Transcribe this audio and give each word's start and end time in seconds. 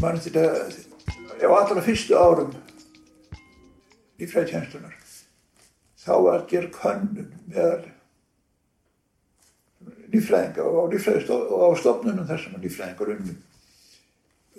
Man 0.00 0.16
þetta, 0.16 0.44
ef 1.36 1.52
allra 1.52 1.82
fyrstu 1.84 2.16
árum 2.16 2.54
í 4.16 4.28
fræðtjænstunar, 4.28 4.94
þá 6.00 6.12
var 6.24 6.38
að 6.38 6.46
gera 6.54 6.70
könnun 6.72 7.34
meðal 7.50 7.90
lífræðinga 10.10 10.64
og 10.64 10.94
á, 10.94 11.36
á 11.36 11.68
stofnunum 11.78 12.26
þar 12.28 12.40
sem 12.42 12.56
lífræðingar 12.62 13.12
unnum 13.14 13.38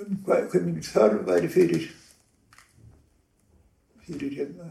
um 0.01 0.21
hvað, 0.25 0.55
mikið 0.67 0.87
þörf 0.87 1.25
væri 1.27 1.49
fyrir 1.51 1.89
hérna 4.37 4.69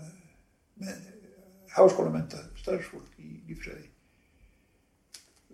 með 0.80 0.96
háskólamenta 1.74 2.40
starfsfólk 2.70 3.18
í 3.18 3.40
lífræði 3.50 3.88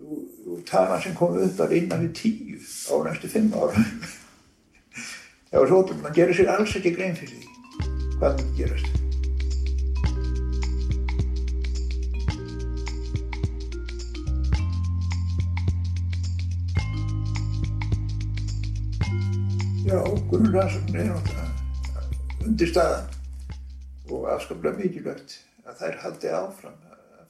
og, 0.05 0.21
og 0.53 0.63
talan 0.69 1.01
sem 1.01 1.17
kom 1.17 1.39
upp 1.41 1.57
var 1.63 1.73
innan 1.73 2.05
við 2.05 2.13
tíu 2.21 2.61
á 2.93 2.95
næstu 3.07 3.31
fimm 3.33 3.55
ára 3.57 3.81
það 5.49 5.59
var 5.63 5.71
svo 5.71 5.81
að 5.81 6.03
mann 6.03 6.17
gerir 6.19 6.37
sér 6.37 6.53
alls 6.53 6.77
ekki 6.77 6.93
grein 6.99 7.17
fyrir 7.17 7.41
því 7.41 7.55
hvað 8.17 8.39
mann 8.43 8.55
gerast. 8.61 8.93
Já, 19.87 20.01
grunnrannsóknir 20.31 21.05
er 21.05 21.13
náttúrulega 21.13 22.47
undir 22.47 22.73
staðan 22.73 23.13
og 24.11 24.27
afskaplega 24.33 24.81
mikilvægt 24.81 25.37
að 25.67 25.79
þær 25.81 25.97
haldi 26.03 26.31
áfram, 26.31 26.75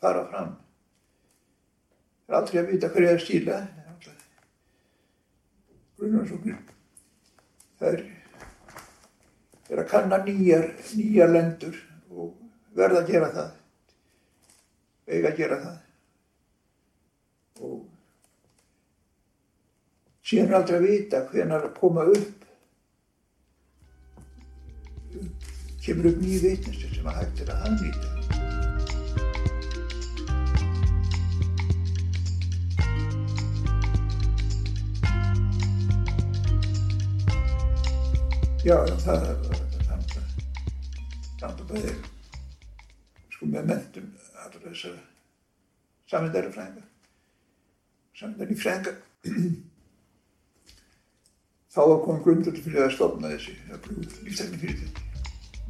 fara 0.06 0.26
fram. 0.30 0.54
Það 2.26 2.34
er 2.34 2.38
aldrei 2.40 2.60
að 2.60 2.70
vita 2.72 2.90
hverju 2.92 3.08
það 3.08 3.16
er 3.16 3.24
stíla. 3.24 3.58
Grunnrannsóknir. 5.96 6.56
Það 7.80 7.94
er, 7.94 8.02
er 9.72 9.82
að 9.82 9.90
kanna 9.90 10.18
nýjar, 10.26 10.66
nýjar 10.98 11.32
lendur 11.32 11.78
og 12.12 12.32
verða 12.76 13.02
að 13.02 13.12
gera 13.12 13.30
það. 13.34 13.52
Vega 15.06 15.30
að 15.30 15.40
gera 15.40 15.60
það. 15.64 15.76
Og 17.66 17.78
síðan 20.26 20.50
er 20.50 20.58
aldrei 20.60 20.76
að 20.80 20.88
vita 20.90 21.22
hvernig 21.30 21.56
að 21.62 21.72
koma 21.80 22.10
upp 22.12 22.44
kemur 25.86 26.10
upp 26.10 26.20
nýju 26.20 26.42
veitnistur 26.42 26.92
sem 26.92 27.08
að 27.08 27.22
hægt 27.22 27.42
er 27.46 27.54
að 27.54 27.64
hagnýta. 27.64 28.15
Já, 38.66 38.80
það 38.98 39.24
er 39.30 39.36
samt 41.38 41.60
að 41.62 41.68
bæði 41.68 41.92
sko 43.30 43.46
með 43.52 43.68
mentum 43.68 44.08
allra 44.42 44.62
þessar 44.64 44.96
samindæri 46.10 46.50
frænga 46.56 46.82
samindæri 48.18 48.58
frænga 48.58 48.96
þá 51.76 51.80
var 51.92 52.04
komið 52.08 52.26
grundvöldu 52.26 52.66
fyrir 52.66 52.88
að 52.88 52.94
stofna 52.98 53.34
þessi 53.36 53.54
lífstækni 54.26 54.62
fyrirtæki 54.64 55.06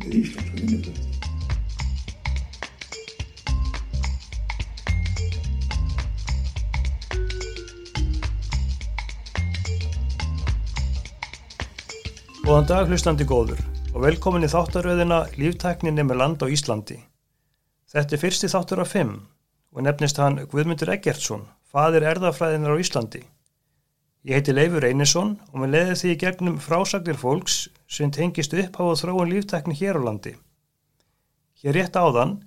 með 0.00 0.20
íslensku 0.22 0.62
vinnutöð. 0.62 1.25
Góðan 12.46 12.67
dag 12.70 12.86
hlustandi 12.86 13.24
góður 13.27 13.58
og 13.90 14.05
velkomin 14.05 14.46
í 14.46 14.48
þáttaröðina 14.52 15.17
Líftækninni 15.34 16.05
með 16.07 16.18
land 16.20 16.42
á 16.42 16.46
Íslandi. 16.46 17.01
Þetta 17.90 18.14
er 18.14 18.20
fyrsti 18.23 18.51
þáttur 18.52 18.83
af 18.84 18.92
fimm 18.92 19.17
og 19.74 19.83
nefnist 19.83 20.20
hann 20.23 20.36
Guðmundur 20.52 20.92
Eggertsson, 20.95 21.42
fadir 21.67 22.07
erðafræðinar 22.07 22.79
á 22.79 22.83
Íslandi. 22.84 23.24
Ég 24.30 24.39
heiti 24.39 24.55
Leifur 24.55 24.86
Einarsson 24.86 25.33
og 25.51 25.58
mér 25.58 25.73
leði 25.73 25.96
því 26.05 26.14
gegnum 26.23 26.61
frásagnir 26.62 27.18
fólks 27.18 27.57
sem 27.90 28.14
tengist 28.14 28.55
upp 28.55 28.78
á 28.78 28.84
að 28.92 29.01
þróun 29.02 29.34
líftækni 29.34 29.74
hér 29.83 29.98
á 29.98 30.07
landi. 30.07 30.36
Hér 31.64 31.80
rétt 31.80 31.98
áðan 31.98 32.39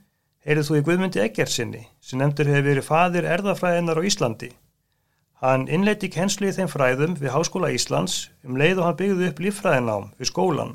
heyrið 0.48 0.70
þú 0.70 0.80
í 0.80 0.86
Guðmundi 0.88 1.26
Eggersinni 1.28 1.84
sem 2.00 2.24
nefndur 2.24 2.48
hefur 2.48 2.70
verið 2.72 2.88
fadir 2.88 3.28
erðafræðinar 3.36 4.00
á 4.00 4.08
Íslandi. 4.08 4.54
Hann 5.40 5.70
innleiti 5.72 6.10
kennslu 6.12 6.50
í 6.50 6.56
þeim 6.56 6.68
fræðum 6.68 7.14
við 7.16 7.32
Háskóla 7.32 7.70
Íslands 7.72 8.26
um 8.44 8.58
leið 8.60 8.82
og 8.82 8.88
hann 8.90 8.98
byggði 9.00 9.28
upp 9.30 9.38
líffræðinám 9.46 10.10
við 10.20 10.28
skólan 10.34 10.74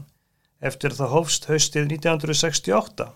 eftir 0.65 0.95
það 0.97 1.11
hófst 1.13 1.49
haustið 1.51 1.91
1968. 1.99 3.11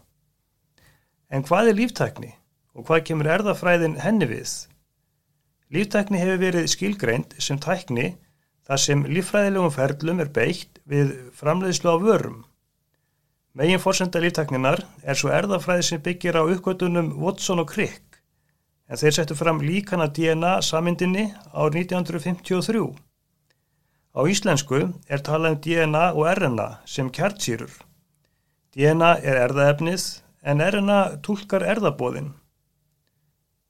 En 1.32 1.44
hvað 1.48 1.70
er 1.70 1.78
líftækni 1.78 2.34
og 2.76 2.84
hvað 2.88 3.06
kemur 3.08 3.30
erðafræðin 3.32 3.96
henni 4.02 4.28
við? 4.28 4.52
Líftækni 5.72 6.20
hefur 6.20 6.42
verið 6.42 6.68
skilgreint 6.74 7.32
sem 7.40 7.60
tækni 7.60 8.10
þar 8.68 8.84
sem 8.84 9.06
líffræðilegum 9.08 9.72
ferlum 9.72 10.20
er 10.20 10.28
beitt 10.28 10.82
við 10.84 11.14
framleiðslu 11.36 11.92
á 11.92 11.96
vörum. 12.04 12.42
Megin 13.56 13.80
fórsenda 13.80 14.20
líftækninar 14.20 14.84
er 15.00 15.16
svo 15.16 15.32
erðafræði 15.32 15.88
sem 15.88 16.04
byggir 16.04 16.36
á 16.36 16.44
uppgötunum 16.44 17.14
Watson 17.24 17.64
og 17.64 17.72
Crick 17.72 18.07
en 18.88 19.00
þeir 19.00 19.14
settu 19.18 19.36
fram 19.36 19.60
líkana 19.60 20.08
DNA 20.08 20.54
samindinni 20.64 21.28
árið 21.52 21.92
1953. 21.92 22.88
Á 24.16 24.20
íslensku 24.24 24.80
er 25.06 25.22
talað 25.22 25.54
um 25.54 25.60
DNA 25.64 26.04
og 26.16 26.26
RNA 26.32 26.68
sem 26.88 27.10
kjartsýrur. 27.12 27.70
DNA 28.74 29.12
er 29.20 29.40
erðaefnið 29.44 30.06
en 30.42 30.64
RNA 30.64 31.00
tólkar 31.24 31.64
erðabóðin. 31.68 32.32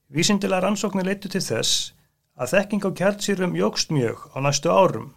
Vísindilega 0.09 0.63
rannsóknir 0.65 1.05
leitu 1.05 1.29
til 1.29 1.43
þess 1.43 1.91
að 2.39 2.53
þekking 2.55 2.87
á 2.87 2.91
kjartsýrum 2.99 3.57
jógst 3.59 3.91
mjög 3.93 4.29
á 4.33 4.37
næstu 4.41 4.71
árum. 4.71 5.11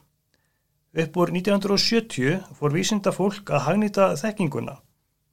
Upp 0.93 1.17
úr 1.17 1.31
1970 1.33 2.43
fór 2.59 2.75
vísinda 2.75 3.15
fólk 3.15 3.49
að 3.49 3.65
hagnýta 3.69 4.11
þekkinguna 4.21 4.81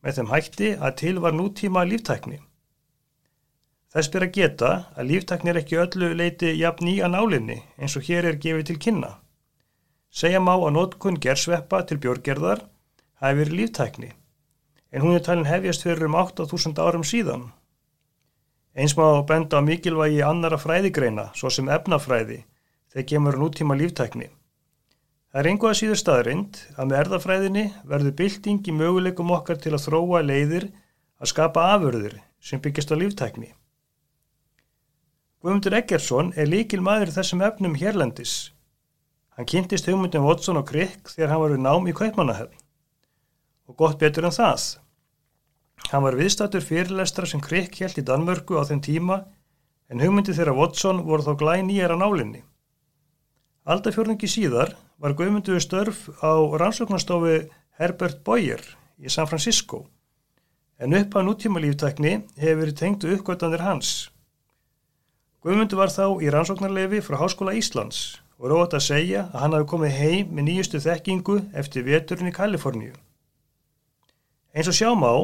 með 0.06 0.20
þeim 0.20 0.30
hætti 0.32 0.70
að 0.78 0.96
til 1.02 1.18
var 1.20 1.36
nútíma 1.36 1.84
líftækni. 1.90 2.40
Þess 3.90 4.12
byrja 4.14 4.30
að 4.30 4.36
geta 4.38 4.72
að 4.94 5.10
líftækni 5.10 5.50
er 5.50 5.60
ekki 5.64 5.82
öllu 5.82 6.12
leiti 6.14 6.54
jafn 6.60 6.86
nýja 6.86 7.10
nálinni 7.10 7.58
eins 7.78 7.98
og 7.98 8.06
hér 8.06 8.28
er 8.30 8.38
gefið 8.44 8.68
til 8.70 8.80
kynna. 8.86 9.16
Segja 10.14 10.42
má 10.42 10.54
að 10.56 10.76
nótkunn 10.76 11.18
gersveppa 11.22 11.82
til 11.90 11.98
björgerðar 12.04 12.66
hafi 13.22 13.40
verið 13.42 13.62
líftækni 13.62 14.12
en 14.92 15.02
hún 15.02 15.16
er 15.16 15.24
talin 15.26 15.50
hefjast 15.50 15.86
fyrir 15.86 16.08
um 16.08 16.18
8000 16.18 16.82
árum 16.82 17.06
síðan. 17.06 17.50
Eins 18.78 18.96
má 18.98 19.06
benda 19.28 19.60
á 19.60 19.62
mikilvægi 19.66 20.22
annara 20.26 20.58
fræðigreina, 20.58 21.30
svo 21.36 21.50
sem 21.50 21.70
efnafræði, 21.70 22.44
þegar 22.94 23.08
kemur 23.12 23.38
nútíma 23.38 23.78
líftækni. 23.78 24.30
Það 25.30 25.42
er 25.42 25.50
einhvað 25.52 25.78
síður 25.78 26.00
staðrind 26.02 26.60
að 26.76 26.90
með 26.90 27.00
erðafræðinni 27.04 27.66
verður 27.86 28.16
bylting 28.22 28.66
í 28.66 28.74
möguleikum 28.74 29.34
okkar 29.36 29.60
til 29.62 29.76
að 29.76 29.86
þróa 29.86 30.24
leiðir 30.26 30.70
að 31.22 31.32
skapa 31.34 31.68
afurður 31.76 32.18
sem 32.42 32.62
byggjast 32.62 32.94
á 32.94 32.96
líftækni. 32.98 33.52
Guðmundur 35.40 35.72
Eggersson 35.78 36.34
er 36.36 36.50
líkil 36.52 36.82
maður 36.84 37.14
þessum 37.16 37.40
efnum 37.48 37.78
hérlendis. 37.80 38.52
Hann 39.38 39.48
kynntist 39.48 39.86
hugmyndin 39.88 40.26
Watson 40.26 40.60
og 40.60 40.66
Crick 40.68 41.14
þegar 41.14 41.32
hann 41.32 41.40
var 41.40 41.54
við 41.54 41.62
nám 41.64 41.88
í 41.88 41.94
Kaupmannahöfn. 41.96 42.58
Og 43.72 43.78
gott 43.80 43.96
betur 44.02 44.28
en 44.28 44.36
það. 44.36 44.66
Hann 45.94 46.04
var 46.04 46.20
viðstatur 46.20 46.66
fyrirlestra 46.66 47.30
sem 47.32 47.40
Crick 47.40 47.80
held 47.80 47.96
í 47.96 48.04
Danmörku 48.04 48.60
á 48.60 48.68
þeim 48.68 48.84
tíma 48.84 49.22
en 49.88 50.04
hugmyndi 50.04 50.36
þeirra 50.36 50.58
Watson 50.60 51.06
voru 51.08 51.30
þá 51.30 51.40
glæn 51.40 51.72
í 51.72 51.80
er 51.80 51.96
að 51.96 52.04
nálinni. 52.04 52.44
Aldafjörningi 53.64 54.28
síðar 54.28 54.76
var 55.00 55.16
Guðmunduður 55.16 55.64
störf 55.64 56.06
á 56.20 56.36
rannsóknarstofu 56.60 57.46
Herbert 57.80 58.26
Boyer 58.28 58.60
í 59.00 59.08
San 59.08 59.32
Francisco 59.32 59.86
en 60.84 61.00
upp 61.00 61.16
á 61.16 61.24
nútíma 61.24 61.64
líftækni 61.64 62.18
hefur 62.36 62.66
verið 62.66 62.80
tengdu 62.84 63.16
uppgötanir 63.16 63.64
hans. 63.64 64.10
Guðmundur 65.40 65.80
var 65.80 65.88
þá 65.88 66.20
í 66.20 66.32
rannsóknarlefi 66.34 67.00
frá 67.00 67.16
Háskóla 67.22 67.54
Íslands 67.56 68.20
og 68.40 68.50
rót 68.52 68.74
að 68.76 68.84
segja 68.90 69.22
að 69.30 69.38
hann 69.40 69.54
hafi 69.56 69.68
komið 69.72 69.94
heim 69.96 70.34
með 70.36 70.46
nýjustu 70.50 70.82
þekkingu 70.84 71.38
eftir 71.62 71.86
veturinn 71.88 72.28
í 72.28 72.34
Kaliforníu. 72.36 72.92
Eins 74.52 74.68
og 74.68 74.76
sjáum 74.76 75.06
á 75.08 75.16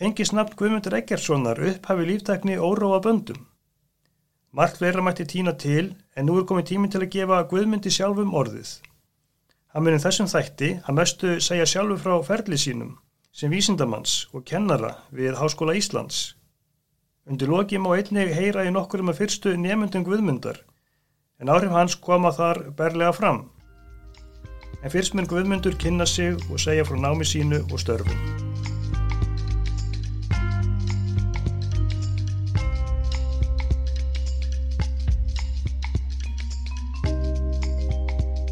tengis 0.00 0.32
nafn 0.32 0.56
Guðmundur 0.56 0.96
Eggertssonar 0.96 1.60
upphafi 1.68 2.08
líftækni 2.08 2.56
óróa 2.56 3.02
böndum. 3.04 3.44
Margt 4.56 4.80
fleira 4.80 5.04
mætti 5.04 5.28
tína 5.28 5.52
til 5.52 5.90
en 6.16 6.30
nú 6.30 6.40
er 6.40 6.48
komið 6.48 6.70
tímin 6.72 6.92
til 6.94 7.04
að 7.04 7.12
gefa 7.18 7.44
Guðmundi 7.52 7.92
sjálfum 7.92 8.32
orðið. 8.32 8.78
Hann 9.76 9.84
munið 9.84 10.06
þessum 10.06 10.32
þætti 10.32 10.74
að 10.80 10.96
mestu 10.96 11.38
segja 11.44 11.68
sjálfu 11.68 12.00
frá 12.00 12.16
ferli 12.24 12.56
sínum 12.56 12.96
sem 13.36 13.52
vísindamanns 13.52 14.22
og 14.32 14.48
kennara 14.48 14.94
við 15.12 15.36
Háskóla 15.36 15.76
Íslands. 15.76 16.30
Undir 17.22 17.46
loki 17.46 17.78
má 17.78 17.92
einnig 17.94 18.32
heyra 18.34 18.64
í 18.66 18.70
nokkur 18.74 18.98
um 19.04 19.10
að 19.12 19.20
fyrstu 19.20 19.52
nefndum 19.54 20.02
Guðmundar 20.02 20.56
en 21.38 21.50
áhrif 21.54 21.70
hans 21.70 21.94
koma 21.94 22.32
þar 22.34 22.58
berlega 22.74 23.12
fram. 23.14 23.36
En 24.82 24.90
fyrst 24.90 25.14
mun 25.14 25.28
Guðmundur 25.30 25.76
kynna 25.78 26.02
sig 26.02 26.34
og 26.50 26.58
segja 26.58 26.82
frá 26.82 26.98
námi 26.98 27.22
sínu 27.22 27.60
og 27.70 27.78
störfum. 27.78 28.18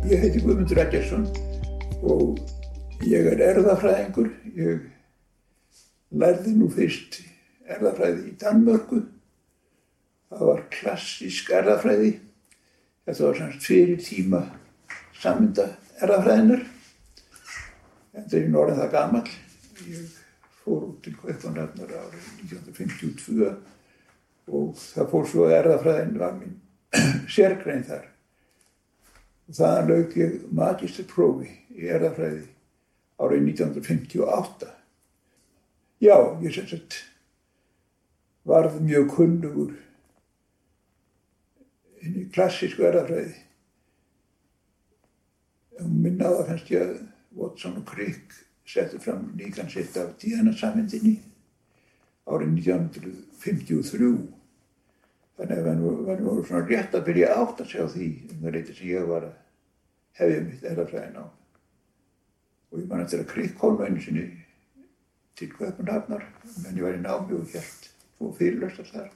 Ég 0.06 0.22
heiti 0.22 0.44
Guðmundur 0.44 0.78
Eggersson 0.84 1.26
og 2.06 2.38
ég 3.02 3.26
er 3.34 3.42
erðafræðingur. 3.50 4.30
Ég 4.54 4.86
lærði 6.14 6.54
nú 6.54 6.70
fyrst 6.70 7.18
erðafræði 7.76 8.26
í 8.30 8.36
Danmörku. 8.40 9.00
Það 10.30 10.46
var 10.50 10.64
klassísk 10.74 11.50
erðafræði. 11.54 12.12
Þetta 13.06 13.26
var 13.26 13.38
semst 13.40 13.66
fyrir 13.66 14.02
tíma 14.04 14.42
sammynda 15.20 15.66
erðafræðinar. 16.00 16.64
Þetta 18.14 18.38
er 18.38 18.46
í 18.46 18.52
norðin 18.52 18.80
það 18.80 18.94
gammal. 18.94 19.24
Ég 19.88 20.14
fór 20.60 20.86
út 20.90 21.02
til 21.04 21.16
Kveipanarnar 21.18 21.92
árið 22.04 22.30
1952 22.46 23.50
og 24.50 24.72
það 24.78 25.10
fór 25.12 25.28
svo 25.30 25.50
erðafræðin 25.54 26.16
var 26.20 26.34
mín 26.38 26.56
sérgrein 27.34 27.86
þar. 27.86 28.08
Þaðan 29.50 29.90
lauk 29.90 30.16
ég 30.18 30.34
magisterprófi 30.54 31.52
í 31.74 31.90
erðafræði 31.90 32.44
árið 33.20 33.46
1958. 33.50 34.68
Já, 36.00 36.16
ég 36.40 36.54
sem 36.54 36.68
sagt 36.70 37.00
varð 38.50 38.80
mjög 38.82 39.08
kunnugur 39.14 39.72
inn 42.00 42.18
í 42.22 42.26
klassísku 42.34 42.84
erðafræði. 42.88 43.34
Og 45.80 45.90
minnaða 45.90 46.46
kannski 46.48 46.78
að 46.80 46.94
Watson 47.36 47.78
og 47.80 47.86
Crick 47.88 48.34
settu 48.68 49.00
fram 49.02 49.30
líkan 49.38 49.70
sitt 49.70 49.96
af 50.00 50.16
díðanarsamhendinni 50.22 51.16
árið 52.30 52.56
1953. 52.60 54.10
Þannig 55.40 55.60
að 55.60 55.68
það 55.68 56.24
var 56.26 56.42
svona 56.48 56.66
rétt 56.68 56.96
að 56.96 57.06
byrja 57.06 57.36
átt 57.36 57.62
að 57.62 57.70
sjá 57.72 57.84
því 57.94 58.08
um 58.28 58.42
það 58.42 58.56
leiti 58.56 58.76
sem 58.76 58.90
ég 58.90 59.06
var 59.08 59.28
að 59.28 59.38
hefja 60.20 60.42
mitt 60.46 60.66
erðafræðin 60.72 61.22
á. 61.22 61.26
Og 62.70 62.82
ég 62.82 62.90
man 62.90 63.04
eftir 63.04 63.22
að 63.22 63.30
Krík 63.32 63.56
kom 63.58 63.80
einu 63.80 64.02
sinni 64.02 64.26
til 65.38 65.48
Kvöpunhafnar, 65.54 66.26
menn 66.60 66.76
ég 66.76 66.84
var 66.84 66.98
í 66.98 67.00
námi 67.00 67.38
og 67.38 67.48
hjælt 67.54 67.88
og 68.20 68.34
fyrirlöstar 68.38 68.90
þar 68.90 69.10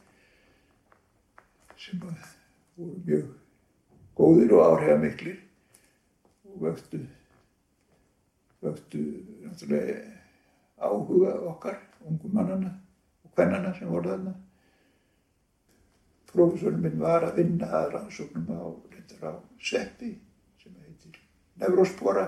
sem 1.81 2.01
voru 2.01 2.95
mjög 3.05 3.29
góðir 4.17 4.55
og 4.57 4.65
áhrifamiklir 4.69 5.37
og 6.49 6.63
vöktu, 6.65 7.03
vöktu 8.65 9.03
náttúrulega 9.45 10.01
áhuga 10.79 11.37
okkar, 11.51 11.79
ungum 12.05 12.35
mannana 12.35 12.73
og 13.25 13.37
hvennana 13.37 13.75
sem 13.79 13.91
voru 13.91 14.11
þarna 14.15 14.35
Profesorinn 16.35 16.83
minn 16.83 16.99
var 16.99 17.23
að 17.23 17.37
vinna 17.39 17.69
að 17.79 17.93
rannsóknum 17.95 18.49
á, 18.59 18.67
á 19.23 19.31
seppi 19.63 20.09
sem 20.59 20.75
heitir 20.83 21.21
Nevrospora 21.63 22.25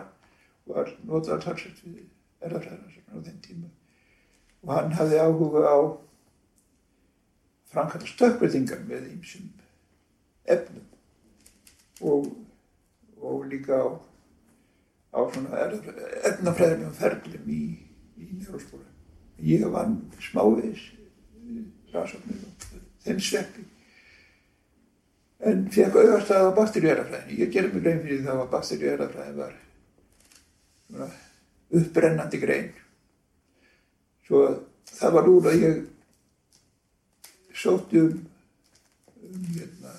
og 0.67 0.77
var 0.77 0.93
notað 1.09 1.43
talsett 1.43 1.81
við 1.83 2.05
erðarfræðarannsóknum 2.47 3.19
á 3.19 3.27
þenn 3.27 3.41
tíma. 3.43 3.71
Og 4.63 4.73
hann 4.77 4.95
hafði 4.95 5.19
áhuga 5.25 5.65
á 5.67 5.79
framkvæmda 7.77 8.09
stökkbreytingar 8.09 8.83
með 8.89 9.09
ímsum 9.13 9.49
efnum 10.49 10.85
og, 12.01 12.29
og 13.21 13.47
líka 13.51 13.77
á, 13.77 13.89
á 15.13 15.21
efnafræðilegum 15.29 16.97
ferðlum 16.97 17.49
í, 17.53 17.63
í 18.17 18.29
Nevrospora. 18.41 18.89
Ég 19.45 19.67
vann 19.73 19.99
smávegis 20.25 20.85
rannsóknum 21.93 22.45
á 22.45 22.51
þeim 23.05 23.21
sveppi 23.23 23.67
en 25.47 25.67
fekk 25.73 25.99
auðvastað 26.01 26.49
á 26.49 26.57
bakteríuerafræðin. 26.57 27.37
Ég 27.43 27.53
gerði 27.53 27.75
mig 27.75 27.85
grein 27.85 28.03
fyrir 28.05 28.25
þá 28.25 28.33
að 28.37 28.53
bakteríuerafræðin 28.55 29.41
var 29.43 29.55
uppbrennandi 31.77 32.41
grein. 32.41 32.73
Svo 34.27 34.47
það 34.97 35.19
var 35.19 35.31
úr 35.31 35.51
að 35.51 35.61
ég 35.61 35.85
sótti 37.57 38.01
um, 38.03 38.21
um 39.27 39.49
hérna, 39.55 39.95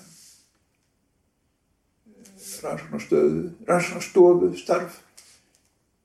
rannsóknarstöðu, 2.62 3.42
rannsóknarstofu 3.66 4.52
starf 4.58 5.02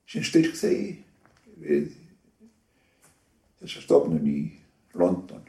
sem 0.10 0.26
styrk 0.26 0.58
þegi 0.58 0.90
við 1.64 1.92
þessa 3.62 3.84
stofnun 3.86 4.28
í 4.30 4.40
London. 5.00 5.46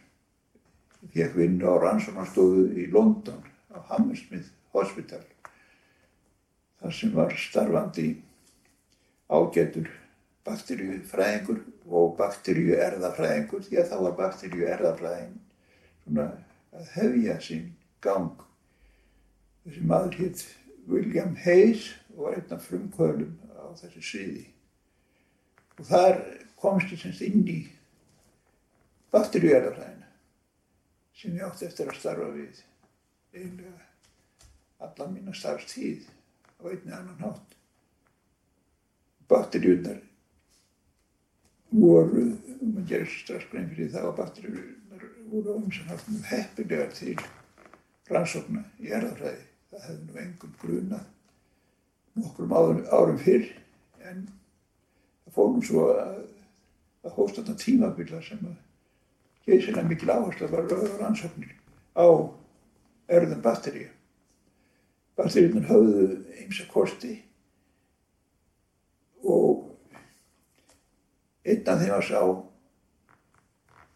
Ég 1.12 1.28
fekk 1.28 1.38
vinna 1.40 1.72
á 1.72 1.82
rannsóknarstofu 1.82 2.68
í 2.80 2.86
London 2.92 3.42
á 3.74 3.78
Hammersmith 3.90 4.52
Hospital 4.74 5.22
þar 6.80 6.94
sem 6.94 7.12
var 7.14 7.36
starfandi 7.40 8.08
ágætur 9.32 9.88
bakteríufræðingur 10.44 11.62
og 11.88 12.16
bakteríuerðafræðingur 12.18 13.64
því 13.64 13.80
að 13.80 13.90
þá 13.92 13.96
var 14.02 14.16
bakteríuerðafræðin 14.18 15.38
svona 16.04 16.26
að 16.74 16.90
hefja 16.94 17.38
sín 17.42 17.70
gang 18.04 18.42
þessi 19.64 19.84
maður 19.88 20.18
hitt 20.20 20.44
William 20.90 21.36
Hayes 21.44 21.92
og 22.14 22.26
var 22.26 22.38
einn 22.38 22.56
af 22.56 22.66
frumkvölum 22.68 23.32
á 23.56 23.72
þessu 23.80 24.04
sviði 24.04 24.44
og 25.78 25.88
þar 25.88 26.20
komst 26.60 26.92
ég 26.94 27.00
semst 27.00 27.24
inn 27.26 27.42
í 27.48 27.58
bakteríuerðafræðina 29.14 30.12
sem 31.14 31.34
ég 31.38 31.48
átti 31.48 31.68
eftir 31.68 31.90
að 31.90 32.00
starfa 32.00 32.30
við 32.34 32.62
eiginlega 33.34 33.90
alla 34.84 35.10
mína 35.10 35.34
starfstíð 35.34 36.06
á 36.60 36.62
einni 36.68 36.92
annan 36.92 37.20
hátt. 37.22 37.54
Bakteríunar 39.28 40.02
voru, 41.74 42.26
maður 42.60 42.88
gerir 42.90 43.10
strax 43.10 43.48
grein 43.50 43.70
fyrir 43.72 43.92
það 43.94 44.10
að 44.10 44.18
bakteríunar 44.20 44.66
umsannátt 45.32 46.08
mjög 46.08 46.28
heppilegar 46.28 46.92
til 46.94 47.16
rannsókna 48.10 48.64
í 48.80 48.92
erðafræði. 48.92 49.42
Það 49.70 49.84
hefði 49.88 50.04
nú 50.06 50.20
engum 50.22 50.54
grunað 50.60 51.04
nokkrum 52.14 52.52
árum, 52.54 52.84
árum 52.92 53.18
fyrr 53.18 53.48
en 54.04 54.22
það 55.24 55.34
fór 55.34 55.50
nú 55.54 55.64
svo 55.66 55.88
að, 55.90 56.20
að 57.02 57.16
hósta 57.16 57.42
þetta 57.42 57.62
tímabila 57.64 58.22
sem 58.22 58.44
að 58.46 58.56
geysilega 59.48 59.88
mikil 59.88 60.12
áherslu 60.14 60.48
var 60.52 60.70
rannsóknir 61.00 61.54
á 61.98 62.06
erðum 63.10 63.42
batteríu. 63.44 63.90
Batteríunar 65.18 65.68
höfðu 65.70 66.06
eins 66.38 66.60
og 66.64 66.70
kosti 66.72 67.14
og 69.24 69.70
einn 71.44 71.70
af 71.70 71.82
þeim 71.82 71.96
að 71.98 72.06
sá 72.08 72.20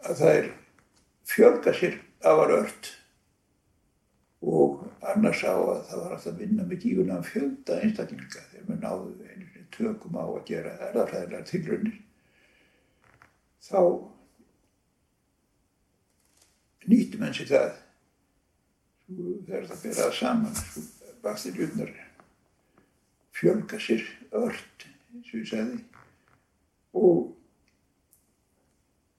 að 0.09 0.21
það 0.21 0.35
er 0.35 0.51
fjölga 1.29 1.75
sér 1.77 1.99
afar 2.25 2.55
ört. 2.61 2.93
Og 4.39 4.85
annars 5.13 5.41
sá 5.43 5.51
að 5.51 5.81
það 5.89 6.03
var 6.03 6.13
alltaf 6.15 6.33
að 6.33 6.43
vinna 6.43 6.67
með 6.67 6.85
gífurlega 6.85 7.27
fjölda 7.27 7.81
einstaklinga 7.83 8.45
þegar 8.51 8.69
maður 8.69 8.85
náðu 8.85 9.33
einu 9.33 9.65
tökum 9.75 10.19
á 10.19 10.25
að 10.25 10.45
gera 10.49 10.77
erðarfræðilega 10.89 11.49
tilrönnir 11.49 11.99
þá 13.69 13.81
nýttum 16.89 17.25
enn 17.27 17.37
sér 17.37 17.51
það. 17.53 17.73
Þegar 19.09 19.67
það 19.71 19.83
beraða 19.85 20.15
saman 20.17 20.57
sko, 20.57 20.85
bakteríunar 21.25 21.93
fjölga 23.39 23.81
sér 23.81 24.05
ört 24.37 24.87
eins 25.15 25.33
og 25.33 25.41
ég 25.41 25.49
segði 25.49 25.79
og 26.99 27.38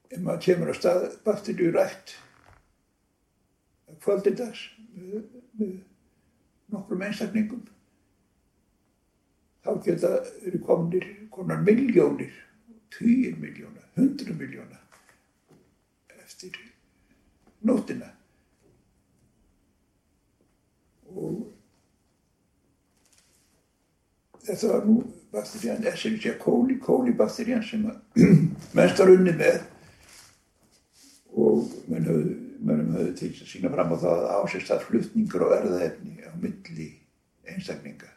ef 0.10 0.20
maður 0.20 0.44
kemur 0.46 0.72
á 0.72 0.75
stað 0.78 1.06
bakteríurætt 1.25 2.16
kvöldidags 4.00 4.62
með, 4.96 5.25
með 5.60 5.74
nokkrum 6.74 7.04
einstaklingum. 7.08 7.66
Þá 9.66 9.72
geta 9.86 10.13
verið 10.44 10.62
kominir 10.66 11.10
konar 11.34 11.62
miljónir 11.66 12.32
týjir 12.94 13.36
miljóna, 13.38 13.84
hundru 13.98 14.34
miljóna 14.38 14.80
eftir 16.24 16.56
nótina 17.66 18.10
og 21.10 21.50
þetta 24.46 24.72
var 24.72 24.86
nú 24.88 25.00
bakterían, 25.34 25.86
Escherichia 25.86 26.38
coli, 26.42 26.80
kólibakterían 26.82 27.66
sem 27.66 27.86
að 27.89 28.24
mennst 28.78 29.01
var 29.01 29.13
unni 29.13 29.36
með 29.38 29.60
og 31.39 31.69
menn 31.89 32.08
höfðu, 32.10 33.13
til 33.19 33.29
að 33.31 33.51
sína 33.51 33.72
fram 33.74 33.93
á 33.96 33.98
það 34.01 34.24
að 34.24 34.34
ásist 34.39 34.72
að 34.74 34.86
flutningur 34.88 35.46
og 35.48 35.55
erðaefni 35.60 36.17
á 36.27 36.31
milli 36.39 36.89
einstaklinga, 37.50 38.10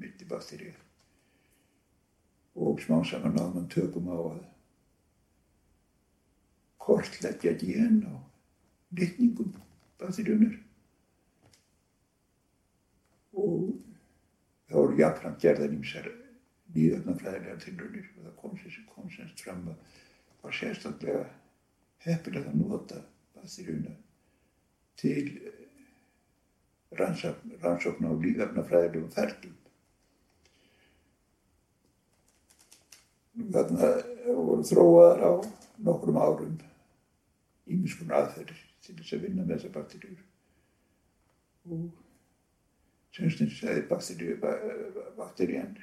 milli 0.00 0.28
bakteríu 0.28 0.74
og 2.54 2.82
smá 2.82 3.00
saman 3.06 3.38
að 3.40 3.54
mann 3.54 3.70
tökum 3.70 4.10
á 4.10 4.18
að 4.18 4.42
kortleggja 6.84 7.54
gen 7.62 8.02
á 8.06 8.14
litningum 8.94 9.54
bakteríunar 10.00 10.58
og 13.34 13.72
það 14.68 14.78
voru 14.80 15.00
jafnframt 15.00 15.42
gerðan 15.42 15.78
ímsar 15.78 16.10
nýðöfnafræðilega 16.74 17.62
tilrunir 17.62 18.10
og 18.14 18.26
það 18.26 18.36
kom 18.42 18.58
þessi 18.60 18.84
konsens 18.90 19.42
fram 19.42 19.64
að 19.70 20.02
var 20.44 20.56
sérstaklega 20.58 21.24
heppilega 22.04 22.52
að 22.52 22.60
nota 22.60 23.00
bakteríuna 23.34 23.94
til 25.00 25.26
rannsókn 26.94 28.06
á 28.06 28.12
líföfnafræðilegum 28.22 29.10
ferlum. 29.14 29.56
Þarna 33.54 33.90
voru 34.28 34.62
þróaðar 34.68 35.24
á 35.26 35.32
nokkrum 35.88 36.20
árum 36.22 36.54
ímiskun 37.66 38.14
aðferðir 38.14 38.60
til 38.84 38.94
þess 39.00 39.16
að 39.16 39.26
vinna 39.26 39.42
með 39.42 39.56
þessa 39.56 39.74
bakteríur 39.74 40.22
og 41.74 41.84
semstinn 43.14 43.50
segði 43.50 43.86
bakteríu, 43.88 44.36
bakterían, 45.16 45.76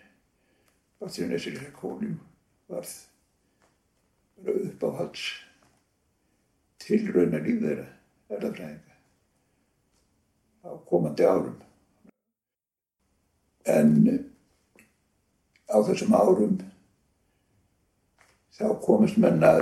bakterían 1.01 1.35
Escherichia 1.35 1.71
coli 1.75 2.11
varð 2.69 2.93
upp 4.51 4.85
á 4.85 4.89
hals 5.01 5.25
tilrauna 6.91 7.39
líf 7.39 7.62
þeirra 7.63 7.88
erðafræðinga 8.36 8.95
á 10.67 10.71
komandi 10.89 11.24
árum. 11.25 11.55
En 13.71 13.93
á 15.71 15.77
þessum 15.88 16.15
árum 16.17 16.57
þá 18.51 18.67
komist 18.83 19.17
menna 19.21 19.53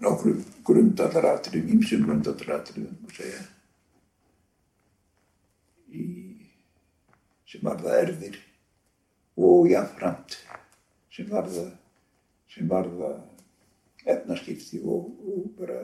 nokkru 0.00 0.34
grundallaratriðum, 0.66 1.76
ímsum 1.76 2.06
grundallaratriðum 2.08 3.06
og 3.06 3.14
segja 3.14 3.42
í, 5.92 6.04
sem 7.48 7.64
var 7.64 7.80
það 7.82 7.98
erðir 8.04 8.38
og 9.40 9.68
jáfnframt 9.70 10.38
sem 11.14 11.28
var 11.30 11.48
það 11.52 11.70
sem 12.50 12.70
var 12.70 12.88
það 12.90 13.18
efnaskipti 14.04 14.80
og, 14.84 15.10
og 15.26 15.50
bara 15.58 15.80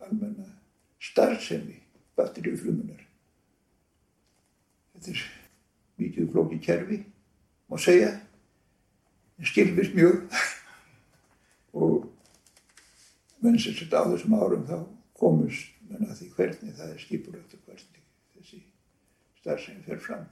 almenna 0.00 0.46
starfsemi 1.00 1.76
batteríuflumunar. 2.18 3.00
Þetta 4.94 5.12
er 5.14 5.22
mikið 6.00 6.32
flóki 6.32 6.58
kerfi, 6.64 7.00
má 7.70 7.78
segja, 7.80 8.12
en 9.38 9.48
skilfist 9.48 9.94
mjög 9.96 10.26
og 11.80 12.08
menn 13.40 13.60
sem 13.60 13.76
sett 13.76 13.94
á 13.96 14.04
þessum 14.04 14.36
árum 14.36 14.66
þá 14.68 14.76
komust 15.20 15.70
menn 15.88 16.08
að 16.08 16.20
því 16.20 16.28
hvernig 16.36 16.76
það 16.76 16.92
er 16.92 17.00
skipulegt 17.04 17.56
og 17.56 17.64
hvernig 17.64 18.04
þessi 18.34 18.60
starfsemi 19.40 19.86
fer 19.86 20.02
fram. 20.02 20.26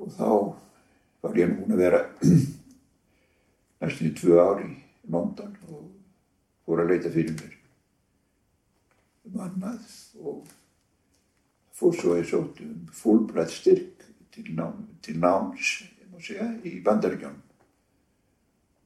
Og 0.00 0.12
þá 0.16 0.28
var 1.24 1.40
ég 1.40 1.50
núna 1.52 1.76
að 1.76 1.82
vera 1.84 2.04
næstum 3.80 4.10
í 4.10 4.14
tvö 4.16 4.38
ári 4.42 4.70
London 5.08 5.56
og 5.68 5.86
fór 6.66 6.82
að 6.82 6.92
leita 6.92 7.12
fyrir 7.12 7.36
mér 7.38 7.56
um 9.30 9.40
annað 9.44 9.86
og 10.20 10.50
fór 11.76 11.96
svo 11.96 12.14
að 12.14 12.22
ég 12.22 12.28
sótt 12.30 12.60
um 12.64 12.76
fullbrætt 12.92 13.54
styrk 13.54 14.04
til, 14.34 14.50
nám, 14.56 14.84
til 15.02 15.16
náms 15.20 15.80
segja, 16.20 16.46
í 16.66 16.80
bandaríkjónum 16.84 17.40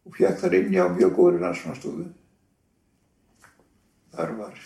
og 0.05 0.17
fjekk 0.19 0.41
þar 0.43 0.57
inn 0.59 0.77
á 0.77 0.87
mjög 0.93 1.15
góður 1.17 1.41
rannsónastofu. 1.43 2.07
Þar 4.15 4.35
var 4.39 4.59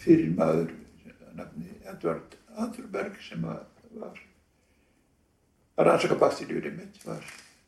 fyrir 0.00 0.30
maður 0.36 0.70
nafni 1.36 1.74
Edvard 1.90 2.36
Andrberg 2.60 3.18
sem 3.24 3.42
var 3.44 3.66
að 5.76 5.86
rannsaka 5.88 6.16
bakteríur 6.20 6.68
í 6.70 6.72
mitt, 6.76 7.00
var 7.04 7.24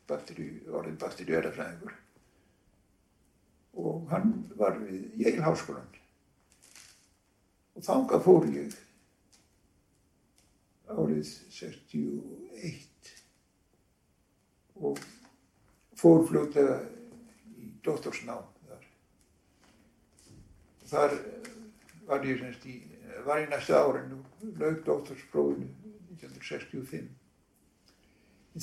bakteríu, 0.09 0.63
orðin 0.71 0.97
bakteríuerafræðingur 1.01 1.99
og 3.73 4.07
hann 4.11 4.33
var 4.57 4.77
við 4.81 5.09
Yale 5.23 5.43
háskólan 5.45 5.89
og 7.73 7.85
þangað 7.85 8.25
fór 8.27 8.49
ég 8.53 8.75
árið 10.93 11.29
61 11.57 13.11
og 14.83 14.99
fór 15.97 16.25
fljótlega 16.27 16.77
í 17.57 17.71
doktorsnám 17.85 18.45
þar. 18.67 18.85
Þar 20.93 21.17
var 22.07 22.25
ég 22.27 22.41
semst 22.41 22.65
í, 22.69 22.77
var 23.25 23.41
ég 23.41 23.51
næstu 23.51 23.75
árinu, 23.77 24.21
laug 24.59 24.81
doktorsprófinu 24.85 25.69
1965. 26.19 27.07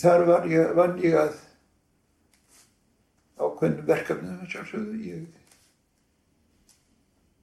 Þar 0.00 0.26
var 0.28 0.46
ég, 0.50 0.74
vann 0.78 0.98
ég 1.02 1.16
að 1.18 1.38
ákveðnum 3.60 3.86
verkefnum 3.86 4.46
sjálfsögðu. 4.48 4.94
Ég 5.04 5.24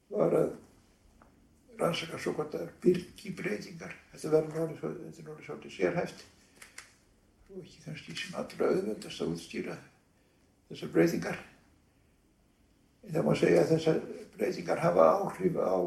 var 0.10 0.34
að 0.34 0.56
rannsaka 1.78 2.18
svo 2.18 2.34
hvort 2.34 2.56
það 2.56 2.64
er 2.66 2.72
byrkibreitingar. 2.82 3.94
Þetta 4.14 4.32
verður 4.34 4.72
náttúrulega 4.72 5.46
svolítið 5.46 5.76
sérhæft 5.76 6.26
og 7.48 7.62
ekki 7.62 7.84
kannski 7.86 8.16
sem 8.18 8.40
allra 8.40 8.72
auðveldast 8.72 9.22
að 9.22 9.36
útstýra 9.36 9.78
þessar 10.72 10.94
breytingar. 10.96 11.38
En 13.06 13.14
það 13.14 13.28
má 13.28 13.38
segja 13.38 13.62
að 13.62 13.72
þessar 13.76 14.02
breytingar 14.34 14.84
hafa 14.84 15.06
áhrif 15.22 15.62
á 15.62 15.78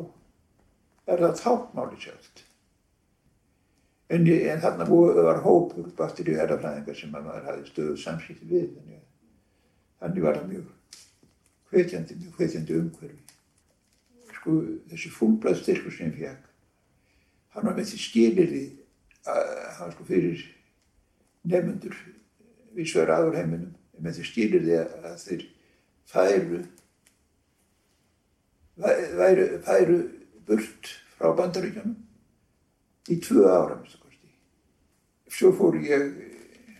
er 1.10 1.26
það 1.26 1.36
tákmáli 1.42 2.00
sjálft. 2.00 2.46
En, 4.10 4.26
en 4.26 4.62
þarna 4.62 4.86
var 4.86 5.42
hópur 5.42 5.90
bakteríu 5.98 6.38
erðafræðingar 6.38 6.96
sem 6.98 7.12
maður 7.14 7.46
hafði 7.50 7.68
stöðuð 7.68 8.00
samsýtti 8.04 8.48
við. 8.50 8.72
Þannig, 8.78 9.04
þannig 10.00 10.24
var 10.24 10.38
það 10.38 10.52
mjög 10.52 11.00
hvetjandi, 11.70 12.16
mjög 12.20 12.38
hvetjandi 12.40 12.78
umhverfi. 12.80 13.18
Sko 14.40 14.56
þessi 14.90 15.12
fúlblæðstyrkur 15.14 15.94
sem 15.94 16.10
ég 16.10 16.22
fekk, 16.22 16.48
hann 17.54 17.66
var 17.68 17.76
með 17.76 17.92
því 17.92 18.00
skilirði 18.04 18.64
að 19.28 19.52
hann 19.78 19.94
sko 19.94 20.06
fyrir 20.08 20.42
nefnundur 21.50 21.96
við 22.76 22.90
svör 22.92 23.12
aður 23.14 23.38
heiminum 23.40 23.72
með 24.00 24.18
því 24.18 24.26
skilir 24.28 24.64
því 24.64 24.76
að 24.80 25.16
þeir 25.24 25.46
færu 26.10 26.60
væru, 28.80 29.46
færu 29.66 29.98
burt 30.48 30.92
frá 31.16 31.32
bandaríkjanum 31.36 31.96
í 33.12 33.18
tvö 33.20 33.44
ára 33.50 33.80
svo 35.30 35.52
fór 35.56 35.76
ég 35.84 36.06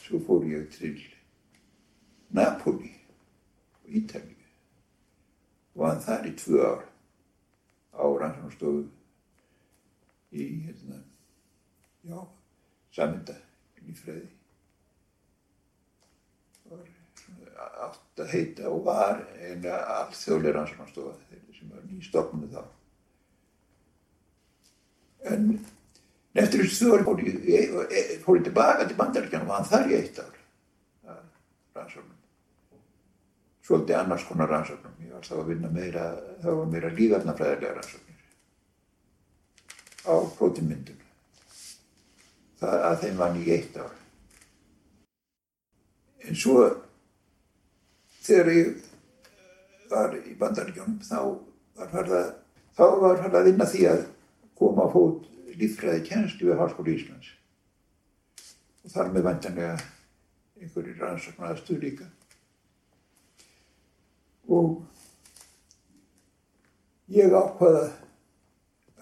svo 0.05 0.21
fór 0.27 0.47
ég 0.49 0.71
til 0.75 0.97
Napoli 2.35 2.95
Ítalíu 3.91 4.39
og 5.77 5.87
hann 5.87 6.03
þar 6.05 6.27
í 6.29 6.35
tvö 6.39 6.65
ár 6.67 6.83
á 7.95 8.05
rannsóknastofu 8.23 8.85
í 10.31 10.47
hérna 10.67 11.01
já, 12.07 12.19
saminda 12.95 13.37
lífræði 13.87 14.29
var 16.71 16.87
átt 17.87 18.23
að 18.23 18.33
heita 18.35 18.69
og 18.71 18.85
var 18.87 19.25
eina 19.41 19.81
allþjóðlega 19.97 20.57
rannsóknarstofa 20.57 21.17
sem 21.57 21.73
var 21.73 21.83
nýstofnu 21.89 22.49
þá. 22.53 22.63
En 25.31 25.51
eftir 26.39 26.63
þessu 26.63 26.87
þjóður 26.87 27.05
fór 27.09 27.25
ég, 27.51 28.47
tilbaka 28.47 28.87
til 28.87 28.99
bandaríkjanum 29.01 29.51
og 29.51 29.59
hann 29.59 29.69
þar 29.69 29.91
í 29.91 29.99
eitt 29.99 30.23
ár 30.23 30.39
rannsóknum. 31.77 32.17
Svolítið 33.71 33.95
annars 33.95 34.25
konar 34.27 34.49
rannsóknum. 34.51 34.95
Ég 34.99 35.15
var 35.15 35.23
þá 35.23 35.35
að 35.37 35.51
vinna 35.53 35.69
meira, 35.71 36.05
það 36.43 36.57
var 36.59 36.71
meira 36.73 36.89
lífarnafræðilega 36.91 37.75
rannsóknir 37.77 38.11
á 40.11 40.15
prótimyndunum. 40.35 41.07
Það 42.59 42.87
að 42.89 42.99
þeim 43.05 43.21
vann 43.21 43.39
í 43.39 43.45
eitt 43.55 43.79
ár. 43.79 43.95
En 46.27 46.35
svo 46.43 46.67
þegar 48.27 48.53
ég 48.57 48.75
var 49.95 50.19
í 50.19 50.35
bandaríkjónum 50.43 50.99
þá 51.07 51.19
var 51.79 51.95
farið 51.95 52.19
að, 52.19 52.29
þá 52.75 52.85
var 53.07 53.23
farið 53.23 53.39
að 53.41 53.51
vinna 53.53 53.71
því 53.71 53.87
að 53.93 54.07
koma 54.59 54.91
á 54.91 54.93
fót 54.99 55.29
líffræði 55.61 56.09
kjænstu 56.11 56.51
við 56.51 56.59
Háskóli 56.65 56.99
Íslands. 56.99 57.37
og 58.83 58.91
þar 58.91 59.15
með 59.15 59.27
vantanlega 59.31 59.79
einhverjir 60.59 60.99
rannsóknar 61.05 61.55
aðstöðu 61.55 61.87
líka. 61.87 62.11
Og 64.51 64.81
ég 67.15 67.35
ákvaða 67.35 67.85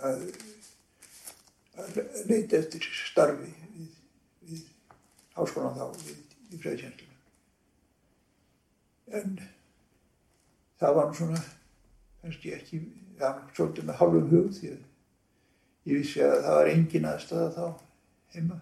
að, 0.05 0.25
að 1.79 2.01
leita 2.29 2.59
eftir 2.61 2.85
starfi 2.85 3.49
við, 3.49 3.93
við 4.49 4.65
háskólan 5.37 5.77
þá, 5.77 5.87
við, 6.05 6.19
í 6.53 6.61
fræðisjænsluna. 6.63 7.17
En 9.19 9.39
það 10.81 10.99
var 10.99 11.09
nú 11.09 11.19
svona, 11.19 11.43
kannski 12.23 12.55
ekki, 12.57 12.83
það 13.19 13.41
var 13.41 13.57
svolítið 13.57 13.89
með 13.89 14.01
hálfum 14.03 14.31
hug 14.33 14.51
því 14.59 14.73
að 14.75 14.83
ég 15.89 16.03
vissi 16.03 16.25
að 16.25 16.43
það 16.45 16.59
var 16.59 16.73
engin 16.75 17.09
aðstæða 17.09 17.49
þá 17.57 17.65
heima, 18.35 18.61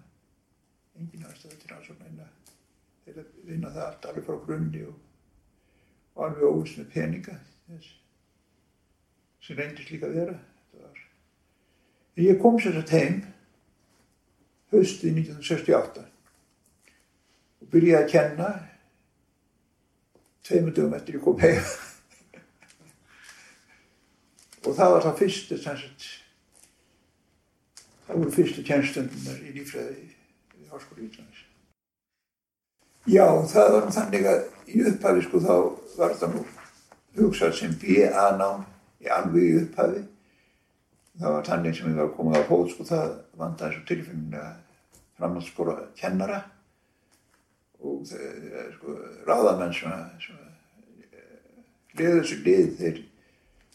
engin 1.00 1.26
aðstæða 1.26 1.58
til 1.62 1.74
að 1.74 3.26
vinna 3.46 3.70
það 3.70 3.84
allt 3.86 4.06
alveg 4.10 4.26
frá 4.26 4.38
grunni 4.46 4.82
og, 4.86 5.05
og 6.16 6.26
alveg 6.26 6.48
óvist 6.48 6.80
með 6.80 6.92
peninga 6.94 7.36
sem 9.46 9.56
reyndist 9.56 9.92
líka 9.92 10.08
að 10.08 10.16
vera. 10.18 10.36
En 12.16 12.24
ég 12.24 12.38
kom 12.40 12.56
sér 12.58 12.78
að 12.80 12.94
heim 12.96 13.18
höstið 14.72 15.20
1968 15.22 16.06
og 17.62 17.68
byrjaði 17.72 18.02
að 18.02 18.12
kenna 18.12 18.48
tveimundum 20.46 20.96
eftir 20.96 21.18
ég 21.18 21.24
kom 21.26 21.38
heim. 21.42 21.62
og 24.66 24.72
það 24.74 24.94
var 24.94 25.04
það 25.06 25.18
fyrstu, 25.20 25.58
sagt, 25.62 26.06
það 28.06 28.22
voru 28.22 28.34
fyrstu 28.34 28.64
tjenstundunar 28.66 29.44
í 29.44 29.54
lífræði 29.58 30.08
í 30.08 30.70
Háskóli 30.72 31.06
Íslands. 31.06 31.44
Já, 33.06 33.26
það 33.46 33.72
var 33.74 33.88
þannig 33.94 34.24
að 34.26 34.40
í 34.66 34.82
upphafi 34.90 35.22
sko 35.22 35.40
þá 35.44 35.52
var 35.96 36.14
það 36.18 36.32
nú 36.34 36.44
hugsað 37.16 37.52
sem 37.54 37.74
B.A. 37.80 38.24
nám 38.36 38.64
í 38.98 39.10
alveg 39.14 39.44
í 39.46 39.56
upphafi. 39.60 40.02
Það 41.16 41.36
var 41.36 41.46
þannig 41.46 41.76
sem 41.78 41.90
ég 41.92 42.00
var 42.00 42.14
komið 42.16 42.38
á 42.42 42.48
hóð 42.50 42.66
sko 42.74 42.86
það 42.88 43.12
vandaði 43.38 43.76
svo 43.76 43.84
tilfinninga 43.88 44.44
framhaldsskóla 45.16 45.76
kennara 45.96 46.42
og 47.80 48.02
þeir, 48.10 48.72
sko 48.74 48.96
ráðamenn 49.28 49.74
sem 49.76 50.42
liður 51.96 52.20
þessu 52.20 52.40
lið 52.42 52.72
þeir 52.80 52.98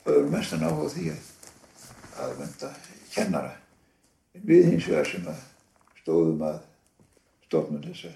höfðu 0.06 0.34
mestan 0.34 0.66
áhuga 0.68 0.90
því 0.92 1.08
að 1.14 1.30
að 2.22 2.36
venda 2.42 2.74
kennara. 3.14 3.54
En 4.36 4.44
við 4.48 4.68
hins 4.72 4.90
vegar 4.90 5.08
sem 5.08 5.32
að 5.32 5.40
stóðum 6.02 6.44
að 6.46 6.60
stofnum 7.48 7.84
þessa, 7.86 8.12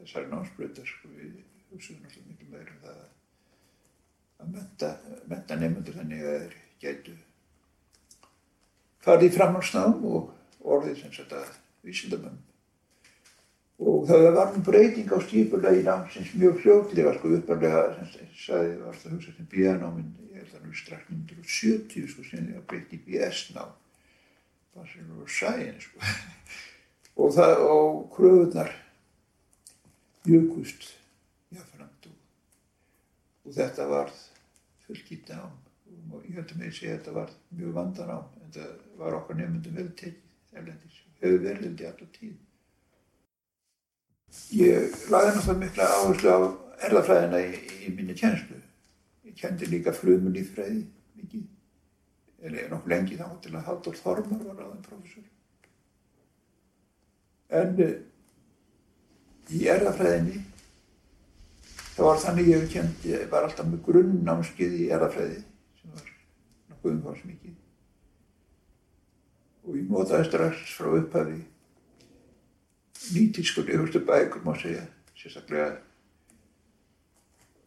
þessari 0.00 0.30
námsbreytar 0.30 0.88
sko 0.88 1.10
við 1.14 1.40
hugsaðum 1.70 2.04
náttúrulega 2.04 2.30
miklu 2.30 2.52
meira 2.52 2.74
um 2.74 2.84
það 2.84 3.00
að 4.40 4.52
menta, 4.54 4.92
menta 5.30 5.58
nefnundur 5.60 5.98
þannig 5.98 6.22
að 6.26 6.38
þeir 6.44 6.54
gætu 6.80 7.16
farið 9.04 9.26
í 9.28 9.34
framhalsnám 9.34 10.06
og 10.10 10.30
orðið 10.60 11.02
sem 11.02 11.12
sagt 11.14 11.34
að 11.36 11.50
vísindamönd. 11.86 12.46
Og 13.80 14.02
það 14.08 14.26
var 14.36 14.50
nú 14.52 14.62
breyting 14.64 15.08
á 15.08 15.18
skipulegi 15.24 15.84
námsins 15.86 16.34
mjög 16.36 16.58
fljóðlega 16.60 17.14
sko 17.16 17.30
upparlega 17.38 17.84
sem 18.10 18.34
sagði 18.36 18.74
var 18.82 18.98
það 19.00 19.14
hugsað 19.14 19.38
sem 19.38 19.48
bíanáminn, 19.54 20.10
ég 20.28 20.42
held 20.42 20.58
að 20.58 20.66
nú 20.66 20.76
strax 20.76 21.06
1970 21.08 22.10
sko 22.12 22.26
sem 22.28 22.50
það 22.50 22.66
breytti 22.68 22.98
í 22.98 23.04
BS-nám, 23.06 23.72
Bachelor 24.76 25.24
of 25.24 25.32
Science 25.32 25.88
sko. 25.88 26.12
og 27.24 27.32
það 27.38 27.64
og 27.70 28.04
kröfunar 28.12 28.74
jökust 30.30 30.88
jáfnframt 31.50 32.10
og, 32.10 32.16
og 33.44 33.56
þetta 33.58 33.86
varð 33.90 34.24
fullkýtt 34.86 35.32
nám 35.34 35.56
og 36.10 36.26
ég 36.26 36.38
held 36.38 36.52
að 36.54 36.58
mig 36.62 36.74
segja 36.74 36.96
að 36.96 36.98
þetta 37.00 37.16
var 37.18 37.32
mjög 37.58 37.78
vandan 37.78 38.12
ám 38.16 38.26
en 38.44 38.52
það 38.54 38.74
var 39.00 39.16
okkar 39.20 39.38
nefndum 39.38 39.78
vel 39.78 39.88
tekið 39.98 40.58
erlendis, 40.58 41.02
hefur 41.20 41.42
verið 41.44 41.66
held 41.66 41.82
í 41.82 41.86
alltaf 41.88 42.10
tíð. 42.16 42.34
Ég 44.54 44.98
laði 45.10 45.32
náttúrulega 45.34 45.60
mikla 45.62 45.88
áherslu 45.96 46.34
á 46.34 46.38
erðafræðina 46.86 47.40
í, 47.44 47.60
í 47.86 47.92
minni 47.94 48.16
tjenslu. 48.18 48.58
Ég 49.26 49.36
kendi 49.38 49.68
líka 49.70 49.94
flumun 49.94 50.38
í 50.38 50.44
fræði 50.46 50.84
mikið, 51.18 51.44
eða 52.46 52.68
nokkuð 52.72 52.94
lengi 52.94 53.18
þá 53.20 53.26
til 53.44 53.54
að 53.54 53.66
Haldur 53.68 53.98
Þormar 53.98 54.46
var 54.46 54.62
aðeins 54.66 54.86
professor. 54.88 55.26
En 57.60 57.74
uh, 57.82 57.96
í 59.56 59.66
erðafræðinni 59.74 60.38
það 61.94 62.04
var 62.06 62.20
þannig 62.24 62.50
ég 62.52 62.68
kendi, 62.72 63.12
ég 63.12 63.30
var 63.32 63.46
alltaf 63.46 63.66
með 63.68 63.84
grunnnámskið 63.88 64.76
í 64.84 64.90
erðafræði 64.94 65.40
sem 65.80 65.94
var 65.94 66.12
nokkuð 66.72 66.94
umfarsmikið 66.96 67.56
og 69.66 69.76
ég 69.76 69.90
notaði 69.90 70.28
strax 70.30 70.76
frá 70.76 70.88
upphafi 70.98 71.40
nýtískur 73.14 73.68
yfirstu 73.68 74.00
bækur 74.06 74.44
má 74.44 74.54
segja 74.60 74.84
sérstaklega. 75.16 75.80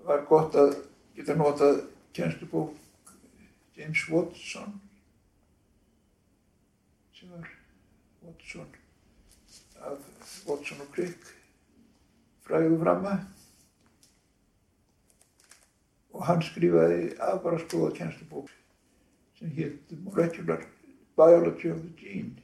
Var 0.03 0.25
gott 0.29 0.55
að 0.59 0.75
geta 1.15 1.35
notað 1.37 1.83
kjænstubók 2.13 2.73
James 3.77 4.03
Watson 4.09 4.79
sem 7.17 7.29
var 7.31 7.47
Watson 8.21 8.67
af 9.79 9.97
Watson 10.47 10.81
og 10.81 10.91
Crick 10.95 11.42
fræðu 12.47 12.79
framma 12.81 13.15
og 16.13 16.25
hann 16.27 16.43
skrifaði 16.45 17.13
aðbara 17.17 17.61
skoða 17.63 17.93
kjænstubók 17.97 18.51
sem 19.39 19.53
hétt 19.57 19.95
Molecular 20.03 20.67
Biology 21.17 21.71
of 21.73 21.81
the 21.81 21.93
Gene 21.97 22.43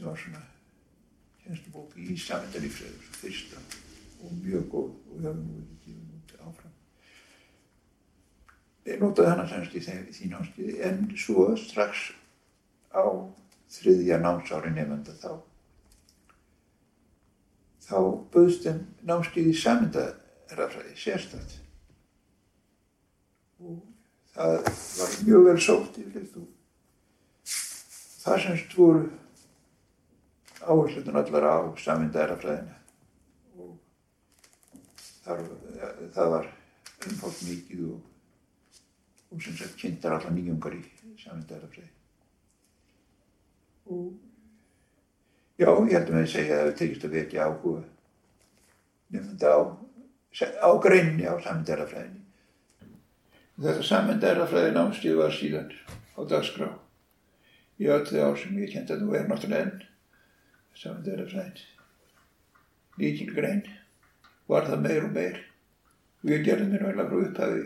sem 0.00 0.06
var 0.06 0.16
svona 0.16 0.46
kennslubók 1.44 1.96
í 1.98 2.14
samendalífsæður, 2.20 3.06
fyrsta 3.18 3.60
og 4.22 4.32
mjög 4.38 4.66
góð 4.72 4.88
og 4.88 5.16
við 5.16 5.26
höfum 5.26 5.42
nú 5.48 5.62
ekki 5.64 5.94
út 5.98 6.34
áfram. 6.46 6.74
Ég 8.86 9.02
notaði 9.02 9.32
hana 9.32 9.46
semst 9.50 9.76
í 9.76 9.82
því 9.82 10.30
námskiði 10.30 10.76
en 10.86 11.02
svo 11.18 11.48
strax 11.58 12.10
á 12.94 13.04
þriðja 13.70 14.20
námsári 14.22 14.72
nefnda 14.76 15.16
þá 15.18 15.32
þá 17.90 17.98
böðst 18.34 18.66
þeim 18.66 18.82
námskiði 19.06 19.54
samendarafræði 19.58 20.94
sérstætt 20.98 21.56
og 23.60 23.80
það 24.34 24.58
var 25.00 25.16
mjög 25.26 25.48
vel 25.48 25.56
sótt 25.64 25.98
yfirleitt 26.00 26.36
og 26.40 26.46
það 28.20 28.44
semst 28.44 28.76
voru 28.78 29.08
áherslutun 30.60 31.18
allar 31.20 31.48
á 31.50 31.56
samindærafræðina 31.80 32.76
og 33.58 33.76
þar, 35.24 35.44
það 36.14 36.34
var 36.36 36.50
umfótt 37.08 37.44
mikið 37.48 37.84
og, 37.90 38.00
og 39.32 39.44
sem 39.44 39.56
sagt 39.58 39.78
kynntar 39.80 40.18
allar 40.18 40.36
nýjungar 40.36 40.76
í 40.78 40.82
samindærafræði 41.24 41.94
og 43.90 44.29
já, 45.60 45.68
ég 45.68 45.94
held 45.94 46.08
að 46.08 46.14
með 46.16 46.22
að 46.24 46.32
segja 46.34 46.58
að 46.58 46.66
það 46.66 46.78
tekist 46.80 47.06
að 47.06 47.16
vekja 47.16 47.46
áhuga 47.46 47.82
nefnda 49.14 49.52
á, 49.52 49.60
á 50.64 50.70
greinni 50.84 51.26
á 51.28 51.34
samindærafræðinni 51.44 52.22
þetta 53.60 53.88
samindærafræði 53.90 54.76
námstíð 54.76 55.18
var 55.20 55.36
síðan 55.36 55.74
á 56.16 56.20
dagskrá 56.30 56.70
í 57.80 57.90
öllu 57.92 58.24
ár 58.24 58.40
sem 58.40 58.56
ég 58.60 58.72
kent 58.72 58.92
að 58.92 59.04
nú 59.04 59.18
er 59.18 59.28
náttúrulega 59.28 59.66
enn 59.66 59.84
samendærafræðin 60.80 61.68
líkil 63.00 63.30
grein 63.34 63.62
var 64.50 64.66
það 64.68 64.86
meir 64.86 65.06
og 65.06 65.12
meir. 65.14 65.42
Og 66.20 66.32
ég 66.34 66.44
gerði 66.44 66.68
mér 66.70 66.86
vel 66.88 67.00
að 67.00 67.12
frá 67.12 67.20
upphafi 67.24 67.60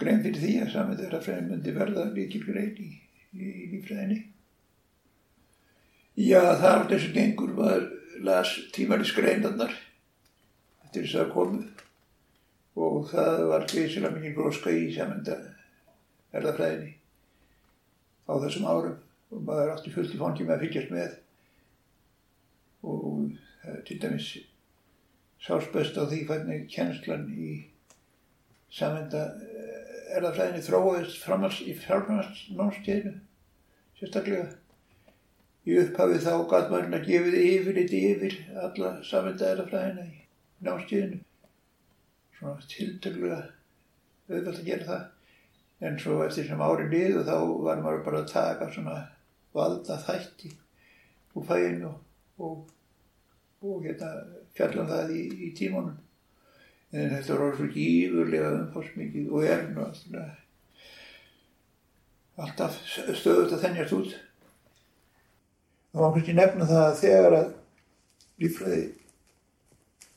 grein 0.00 0.22
fyrir 0.24 0.40
því 0.42 0.54
að 0.62 0.72
samendærafræðin 0.74 1.50
myndi 1.50 1.74
verða 1.76 2.06
líkil 2.16 2.42
grein 2.46 2.78
í 2.82 3.50
lífræðinni 3.74 4.20
já 6.18 6.40
það 6.60 6.74
er 6.74 6.86
þessu 6.92 7.12
gengur 7.14 7.54
maður 7.56 7.88
las 8.24 8.52
tímanis 8.74 9.14
greinarnar 9.16 9.72
eftir 10.84 11.06
þess 11.06 11.20
að 11.22 11.32
komu. 11.34 11.62
Og 12.74 13.10
það 13.10 13.42
var 13.50 13.66
geysilega 13.70 14.16
mikið 14.16 14.34
gróska 14.34 14.72
í 14.74 14.88
samendærafræðinni 14.94 16.94
á 18.26 18.32
þessum 18.42 18.66
árum. 18.66 18.96
Og 19.34 19.44
maður 19.46 19.74
átti 19.74 19.92
fullt 19.94 20.14
í 20.14 20.18
fangi 20.18 20.46
með 20.46 20.56
að 20.56 20.64
fylgjast 20.64 20.94
með. 20.94 21.14
Og 22.84 23.04
til 23.86 24.00
dæmis 24.02 24.32
sálsböst 25.44 26.00
á 26.00 26.04
því 26.08 26.24
hvernig 26.28 26.66
kjenslan 26.72 27.28
í 27.30 27.52
samenda 28.74 29.22
erðafræðinni 30.14 30.64
þróaðist 30.64 31.22
framals 31.22 31.60
í 31.64 31.74
fjárfæmarsnámstíðinu 31.78 33.14
sérstaklega 33.98 34.50
í 35.64 35.78
upphafi 35.80 36.20
þá 36.20 36.32
gæt 36.50 36.70
maður 36.72 36.96
að 36.98 37.08
gefið 37.08 37.36
yfir 37.40 37.80
eitt 37.82 37.94
yfir 37.98 38.36
alla 38.62 38.90
samvitaðarafræðina 39.08 40.04
í 40.04 40.18
námstíðinu. 40.66 41.20
Svona 42.38 42.68
tiltölulega 42.68 43.40
auðvitað 44.28 44.60
að 44.60 44.68
gera 44.68 44.88
það. 44.90 45.04
En 45.84 45.98
svo 46.00 46.20
eftir 46.24 46.46
sem 46.48 46.62
ári 46.64 46.86
liðu 46.92 47.24
þá 47.26 47.36
var 47.64 47.82
maður 47.82 48.04
bara 48.06 48.22
að 48.22 48.30
taka 48.32 48.70
svona 48.72 48.98
valda 49.54 49.98
þætti 50.04 50.52
úr 51.34 51.46
fæinu 51.48 51.90
og, 51.90 51.98
og, 52.38 52.62
og 53.64 53.84
hérna, 53.84 54.10
fjalla 54.56 54.84
um 54.84 54.90
það 54.92 55.12
í, 55.16 55.24
í 55.48 55.50
tímunum. 55.56 55.98
En 56.94 57.10
þetta 57.10 57.40
var 57.40 57.56
svo 57.58 57.66
gífurlega 57.74 58.52
umfórsmikið 58.60 59.32
og 59.34 59.48
er 59.48 59.64
náttúrulega 59.74 60.40
alltaf 62.44 62.78
stöðut 62.84 63.54
að 63.54 63.64
þennjast 63.64 63.96
út. 63.98 64.14
Það 65.94 66.02
var 66.02 66.14
kannski 66.14 66.32
nefna 66.34 66.66
það 66.66 66.84
að 66.84 66.96
þegar 66.98 67.34
að 67.38 67.50
lífræði 68.42 68.86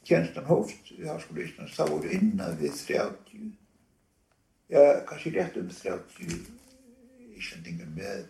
kjenstan 0.10 0.48
hófst 0.48 0.88
í 0.96 1.04
Háskóla 1.06 1.44
Íslands 1.44 1.76
þá 1.78 1.84
voru 1.92 2.14
innan 2.18 2.56
við 2.58 2.80
30, 2.80 3.52
já 4.74 4.82
kannski 5.06 5.34
rétt 5.36 5.60
um 5.62 5.68
30 5.70 6.48
Íslandingar 7.38 7.92
með 7.94 8.24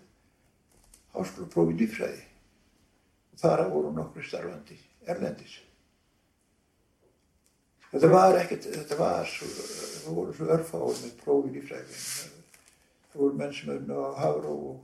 háskólaprófi 1.16 1.78
lífræði 1.80 2.26
og 3.32 3.40
þar 3.46 3.64
voru 3.72 3.94
nokkru 3.96 4.26
starfandi 4.28 4.76
erlendis. 5.08 5.56
Þetta 7.94 8.10
var 8.12 8.36
ekkert, 8.42 8.68
þetta 8.76 9.00
var 9.00 9.32
svo, 9.32 9.48
það 9.48 10.20
voru 10.20 10.36
svo 10.36 10.50
örfáður 10.58 11.00
með 11.06 11.16
prófi 11.22 11.54
lífræði. 11.56 12.02
Það 13.14 13.22
voru 13.24 13.40
menn 13.40 13.56
sem 13.56 13.72
öfna 13.78 14.04
á 14.04 14.20
Hafró 14.20 14.56
og, 14.74 14.82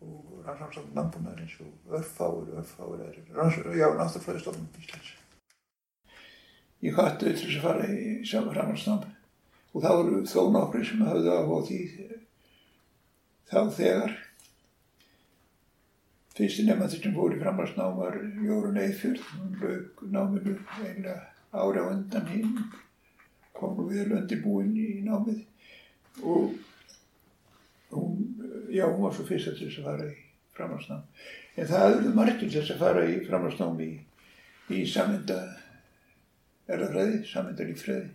og 0.00 0.44
rannsóknstofnum 0.46 0.96
landbúnaðarins 0.96 1.56
og 1.64 1.96
örfáður, 1.98 2.52
örfáður 2.62 3.02
er, 3.06 3.18
já, 3.76 3.88
náttúrfræðistofnum 3.98 4.68
Íslands. 4.80 5.10
Ég 6.80 6.96
hætti 6.96 7.26
til 7.26 7.36
þess 7.36 7.58
að 7.58 7.64
fara 7.66 7.88
í 7.92 8.12
saman 8.24 8.54
framhaldsnám. 8.56 9.02
Og 9.70 9.84
þá 9.84 9.90
voru 9.92 10.20
þó 10.26 10.40
nokkri 10.54 10.86
sem 10.88 11.02
hafði 11.04 11.34
áhuga 11.34 11.60
því 11.68 11.80
þá 13.50 13.60
þegar. 13.76 14.16
Fyrsti 16.38 16.64
nefnandi 16.64 17.02
sem 17.02 17.14
fór 17.14 17.36
í 17.36 17.42
framhaldsnám 17.42 17.98
var 17.98 18.16
Jórun 18.46 18.80
Eifjörð, 18.80 19.26
hún 19.34 19.58
lög 19.60 20.02
náminu 20.14 20.56
eiginlega 20.78 21.18
ára 21.52 21.84
á 21.84 21.90
undan 21.90 22.28
hinn, 22.30 22.56
kom 23.52 23.76
nú 23.76 23.88
vel 23.90 24.14
undirbúin 24.16 24.72
í 24.78 25.02
námið. 25.04 25.42
Og 26.22 26.54
hún, 27.92 28.29
já, 28.74 28.84
hún 28.86 29.02
var 29.04 29.16
svo 29.16 29.26
fyrst 29.28 29.52
til 29.56 29.68
þess 29.68 29.80
að 29.82 29.88
fara 29.90 30.06
í 30.10 30.14
framhaldsnám. 30.56 31.02
En 31.56 31.68
það 31.70 31.86
auðvitað 31.86 32.16
margir 32.20 32.54
þess 32.54 32.74
að 32.74 32.84
fara 32.84 33.02
í 33.08 33.18
framhaldsnám 33.26 33.82
í, 33.84 33.90
í 34.76 34.84
samenda 34.88 35.40
erðafræði, 36.70 37.20
samenda 37.26 37.66
lífræði 37.66 38.08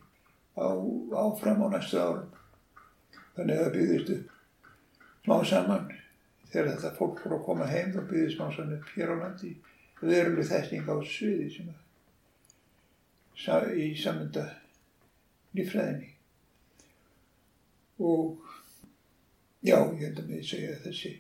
á, 0.55 0.67
áfram 1.25 1.65
á 1.65 1.67
næstu 1.75 1.99
árum. 1.99 2.31
Þannig 3.35 3.55
að 3.55 3.63
það 3.65 3.77
byggðist 3.77 4.11
upp 4.15 4.35
smá 5.25 5.39
saman 5.49 5.87
þegar 6.51 6.67
þetta 6.75 6.97
fólk 6.99 7.23
voru 7.23 7.39
að 7.39 7.47
koma 7.47 7.69
heim 7.69 7.89
þá 7.93 8.01
byggðist 8.05 8.37
smá 8.37 8.51
saman 8.53 8.77
upp 8.77 8.91
hér 8.95 9.11
á 9.11 9.15
landi 9.23 9.55
veruleg 10.01 10.47
þekking 10.49 10.85
á 10.91 10.95
sviði 11.07 11.47
sem 11.55 11.71
að 13.55 13.73
í 13.81 13.87
samunda 13.99 14.45
lífræðinni 15.57 16.11
og 18.05 18.53
já, 19.65 19.77
ég 19.77 20.03
held 20.05 20.21
að 20.21 20.31
mig 20.31 20.45
segja 20.47 20.77
þessi 20.85 21.13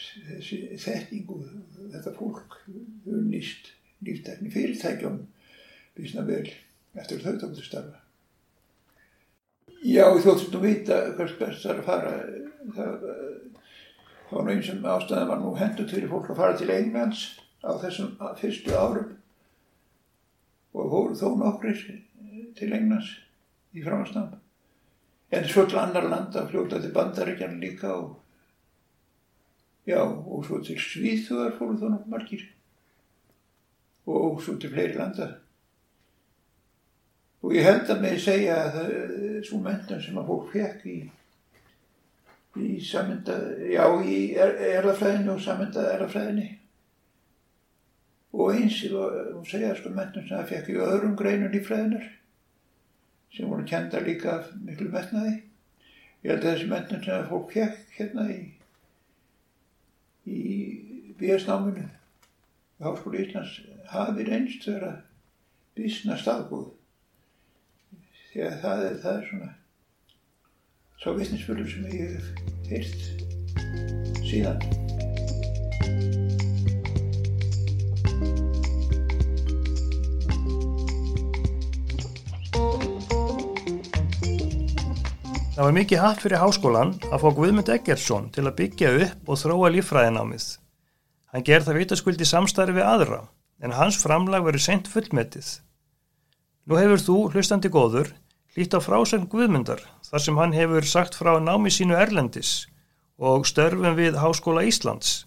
þessi 0.00 0.60
þekkingu 0.80 1.40
þetta 1.92 2.14
fólk 2.16 2.60
hefur 2.66 3.24
nýst 3.26 3.72
líftækni 4.06 4.52
fyrirtækjum 4.54 5.18
bísna 5.96 6.24
vel 6.28 6.46
eftir 6.94 7.20
þau 7.24 7.34
tóktu 7.42 7.66
starfa 7.66 7.98
Já, 9.80 10.04
þú 10.12 10.20
þóttum 10.26 10.60
að 10.60 10.64
vita 10.66 10.96
hvers 11.16 11.36
best 11.38 11.62
það 11.64 11.70
er 11.72 11.78
að 11.80 11.86
fara 11.88 12.10
það 12.76 13.04
þá 14.30 14.34
var 14.36 14.50
einn 14.52 14.60
sem 14.62 14.84
ástæðan 14.86 15.30
var 15.30 15.40
nú 15.40 15.54
hendut 15.58 15.90
fyrir 15.94 16.10
fólk 16.10 16.28
að 16.30 16.38
fara 16.38 16.58
til 16.58 16.70
Englands 16.74 17.22
á 17.66 17.74
þessum 17.80 18.12
fyrstu 18.38 18.76
árum 18.76 19.16
og 20.76 20.92
fóru 20.92 21.16
þó 21.18 21.32
nokkrir 21.40 21.80
til 22.58 22.70
Englands 22.76 23.10
í 23.74 23.82
framstæðan. 23.82 24.38
En 25.30 25.46
svo 25.46 25.66
til 25.66 25.78
annar 25.78 26.08
landa 26.10 26.46
fljóta 26.48 26.80
til 26.82 26.92
Bandaríkjan 26.94 27.60
líka 27.60 27.92
og 27.94 28.16
já, 29.86 30.02
og 30.02 30.44
svo 30.46 30.58
til 30.64 30.78
Svíþuðar 30.78 31.54
fóru 31.58 31.78
þó 31.78 31.86
nokkuð 31.92 32.10
margir. 32.10 32.42
Og 34.06 34.42
svo 34.42 34.56
til 34.58 34.72
fleiri 34.72 34.98
landa. 34.98 35.30
Og 37.40 37.54
ég 37.56 37.64
held 37.64 37.88
að 37.88 38.02
mig 38.02 38.20
segja 38.20 38.58
að 38.64 38.74
það 38.74 38.94
er 38.94 39.44
svo 39.48 39.60
mentan 39.64 40.02
sem 40.04 40.18
að 40.20 40.30
fólk 40.32 40.50
fekk 40.52 40.86
í, 40.90 40.98
í 42.60 42.72
sammynda, 42.84 43.36
já, 43.70 43.84
í 44.04 44.18
erðafræðinu 44.36 45.36
og 45.36 45.44
sammynda 45.44 45.86
erðafræðinu 45.94 46.48
og 48.32 48.54
eins 48.54 48.78
og 48.94 49.46
segja 49.48 49.72
sko 49.74 49.90
mentum 49.94 50.26
sem 50.26 50.36
það 50.36 50.50
fekk 50.52 50.68
í 50.70 50.80
öðrum 50.84 51.16
greinun 51.18 51.56
í 51.56 51.62
fræðinar 51.66 52.04
sem 53.34 53.48
voru 53.48 53.66
kenda 53.68 54.00
líka 54.04 54.40
miklu 54.64 54.90
metnaði. 54.92 55.36
Ég 56.24 56.32
held 56.32 56.44
að 56.44 56.50
þessi 56.54 56.70
mentum 56.70 57.04
sem 57.04 57.14
það 57.14 57.30
fólk 57.30 57.54
fekk 57.54 57.94
hérna 57.98 58.26
í 58.34 58.40
í 60.30 60.40
bíasnáminu 61.20 61.86
í 61.86 62.84
Háskóli 62.84 63.24
Íslands 63.24 63.56
hafi 63.92 64.26
reynst 64.28 64.66
vera 64.68 64.92
bísna 65.76 66.18
staðgóð. 66.20 66.68
Því 68.30 68.44
að 68.46 68.60
það 68.62 68.84
er, 68.86 69.00
það 69.02 69.16
er 69.16 69.26
svona 69.30 69.50
svo 71.00 71.16
vittnisfölur 71.16 71.70
sem 71.72 71.88
ég 71.90 72.14
hef 72.14 72.26
heilt 72.70 73.02
síðan 74.28 74.60
Það 85.60 85.66
var 85.66 85.74
mikið 85.76 85.98
hatt 86.00 86.22
fyrir 86.24 86.40
háskólan 86.40 86.90
að 87.12 87.18
fá 87.20 87.26
Guðmund 87.36 87.68
Eggertsson 87.68 88.28
til 88.32 88.46
að 88.48 88.54
byggja 88.62 88.92
upp 89.04 89.26
og 89.28 89.38
þróa 89.42 89.68
lífræðinámið. 89.74 90.46
Hann 91.34 91.44
gerð 91.44 91.66
það 91.66 91.78
vitaskuld 91.82 92.24
í 92.24 92.28
samstarfi 92.30 92.76
við 92.78 92.86
aðra, 92.88 93.18
en 93.60 93.74
hans 93.76 93.98
framlag 94.00 94.46
verið 94.46 94.64
sent 94.64 94.88
fullmetið. 94.88 95.50
Nú 96.64 96.80
hefur 96.80 97.04
þú, 97.04 97.18
hlustandi 97.34 97.68
góður, 97.76 98.08
lít 98.56 98.72
á 98.72 98.80
frásögn 98.80 99.28
Guðmundar, 99.28 99.84
þar 100.08 100.24
sem 100.24 100.40
hann 100.40 100.56
hefur 100.56 100.88
sagt 100.94 101.20
frá 101.20 101.34
námi 101.36 101.68
sínu 101.76 102.00
Erlendis 102.06 102.54
og 103.20 103.44
störfum 103.44 104.00
við 104.00 104.16
Háskóla 104.16 104.64
Íslands. 104.64 105.26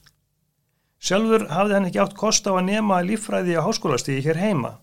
Sjálfur 0.98 1.46
hafði 1.54 1.78
hann 1.78 1.89
ekki 1.93 2.06
átt 2.08 2.17
kost 2.17 2.50
á 2.50 2.58
að 2.58 2.72
nema 2.74 3.04
lífræði 3.06 3.62
á 3.62 3.65
háskólastíði 3.69 4.26
hér 4.32 4.41
heima, 4.48 4.80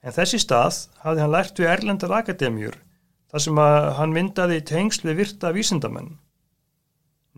en 0.00 0.16
þessi 0.16 0.40
stað 0.40 0.86
hafði 1.04 1.26
hann 1.26 1.36
lært 1.36 1.60
við 1.60 1.74
Erlendar 1.76 2.20
Akademjur 2.22 2.84
þar 3.28 3.44
sem 3.44 3.60
að 3.60 3.90
hann 3.98 4.14
myndaði 4.16 4.62
tengsl 4.64 5.08
við 5.08 5.20
virta 5.22 5.52
vísindamenn. 5.52 6.16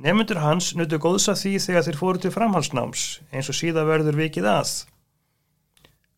Nefnundur 0.00 0.40
hans 0.40 0.70
nutu 0.78 0.96
góðsa 1.02 1.34
því 1.36 1.58
þegar 1.60 1.84
þeir 1.86 1.98
fóru 1.98 2.22
til 2.22 2.32
framhalsnáms 2.32 3.02
eins 3.34 3.50
og 3.52 3.58
síða 3.58 3.84
verður 3.88 4.16
vikið 4.22 4.46
að. 4.48 4.70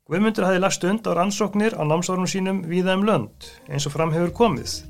Guðmundur 0.07 0.47
hafi 0.47 0.61
lagt 0.61 0.77
stund 0.77 1.09
á 1.09 1.17
rannsóknir 1.17 1.75
á 1.75 1.83
námsárum 1.89 2.29
sínum 2.29 2.63
víða 2.69 2.99
um 2.99 3.07
lönd 3.09 3.49
eins 3.71 3.89
og 3.89 3.97
fram 3.97 4.13
hefur 4.15 4.35
komið. 4.43 4.83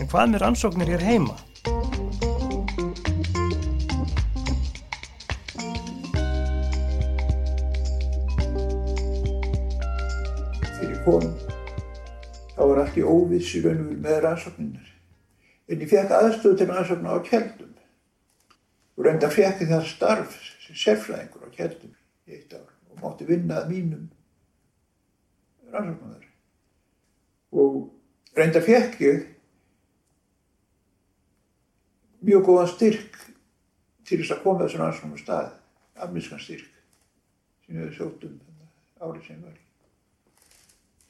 En 0.00 0.10
hvað 0.10 0.34
með 0.34 0.44
rannsóknir 0.44 0.92
hér 0.92 1.06
heima? 1.06 1.38
Fyrir 10.80 11.00
konum 11.06 11.51
þá 12.62 12.68
var 12.70 12.80
allt 12.84 12.98
í 13.00 13.02
óviss 13.02 13.54
í 13.58 13.60
raun 13.64 13.80
og 13.82 13.86
veru 13.88 14.00
með 14.04 14.18
rannsókninir. 14.22 14.90
En 15.66 15.80
ég 15.82 15.90
fekk 15.90 16.12
aðstöðu 16.14 16.58
til 16.60 16.68
rannsóknar 16.68 17.18
á 17.18 17.26
kjeldum 17.26 17.72
og 18.92 19.06
reynda 19.06 19.30
fekk 19.32 19.64
það 19.66 19.88
starf 19.90 20.36
sem 20.62 20.78
sérfræðingur 20.78 21.48
á 21.50 21.54
kjeldum 21.56 21.96
í 22.28 22.36
eitt 22.36 22.54
ár 22.54 22.68
og 22.92 23.02
mátti 23.02 23.26
vinna 23.26 23.58
að 23.58 23.72
mínum 23.72 24.06
rannsóknar. 25.74 26.28
Og 27.50 27.82
reynda 28.38 28.62
fekk 28.62 29.02
ég 29.02 29.26
mjög 32.22 32.46
góðan 32.46 32.72
styrk 32.76 33.20
til 34.06 34.22
þess 34.22 34.36
að 34.36 34.42
koma 34.46 34.62
þessum 34.62 34.84
rannsóknum 34.84 35.18
stað, 35.18 35.50
afniskan 35.98 36.46
styrk 36.46 36.70
sem 37.66 37.74
ég 37.74 37.88
hefði 37.88 37.98
sjótt 37.98 38.26
um 38.30 38.40
árið 39.02 39.30
sem 39.32 39.42
var 39.42 39.56
í. 39.56 39.62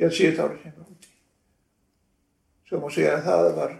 Ég 0.00 0.06
hafði 0.08 0.22
síðan 0.22 0.46
árið 0.46 0.62
sem 0.64 0.78
var 0.78 0.88
úti. 0.88 1.11
Svo 2.72 2.78
má 2.80 2.88
segja 2.88 3.18
að 3.18 3.26
það 3.26 3.46
var 3.58 3.72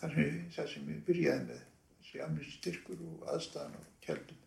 sem, 0.00 0.12
það 0.54 0.68
sem 0.70 0.84
ég 0.88 1.00
byrjaði 1.04 1.42
með, 1.50 1.58
þessi 1.98 2.20
amnist 2.24 2.54
styrkur 2.56 3.02
og 3.04 3.26
aðstæðan 3.28 3.74
og 3.76 4.06
kjaldum. 4.06 4.38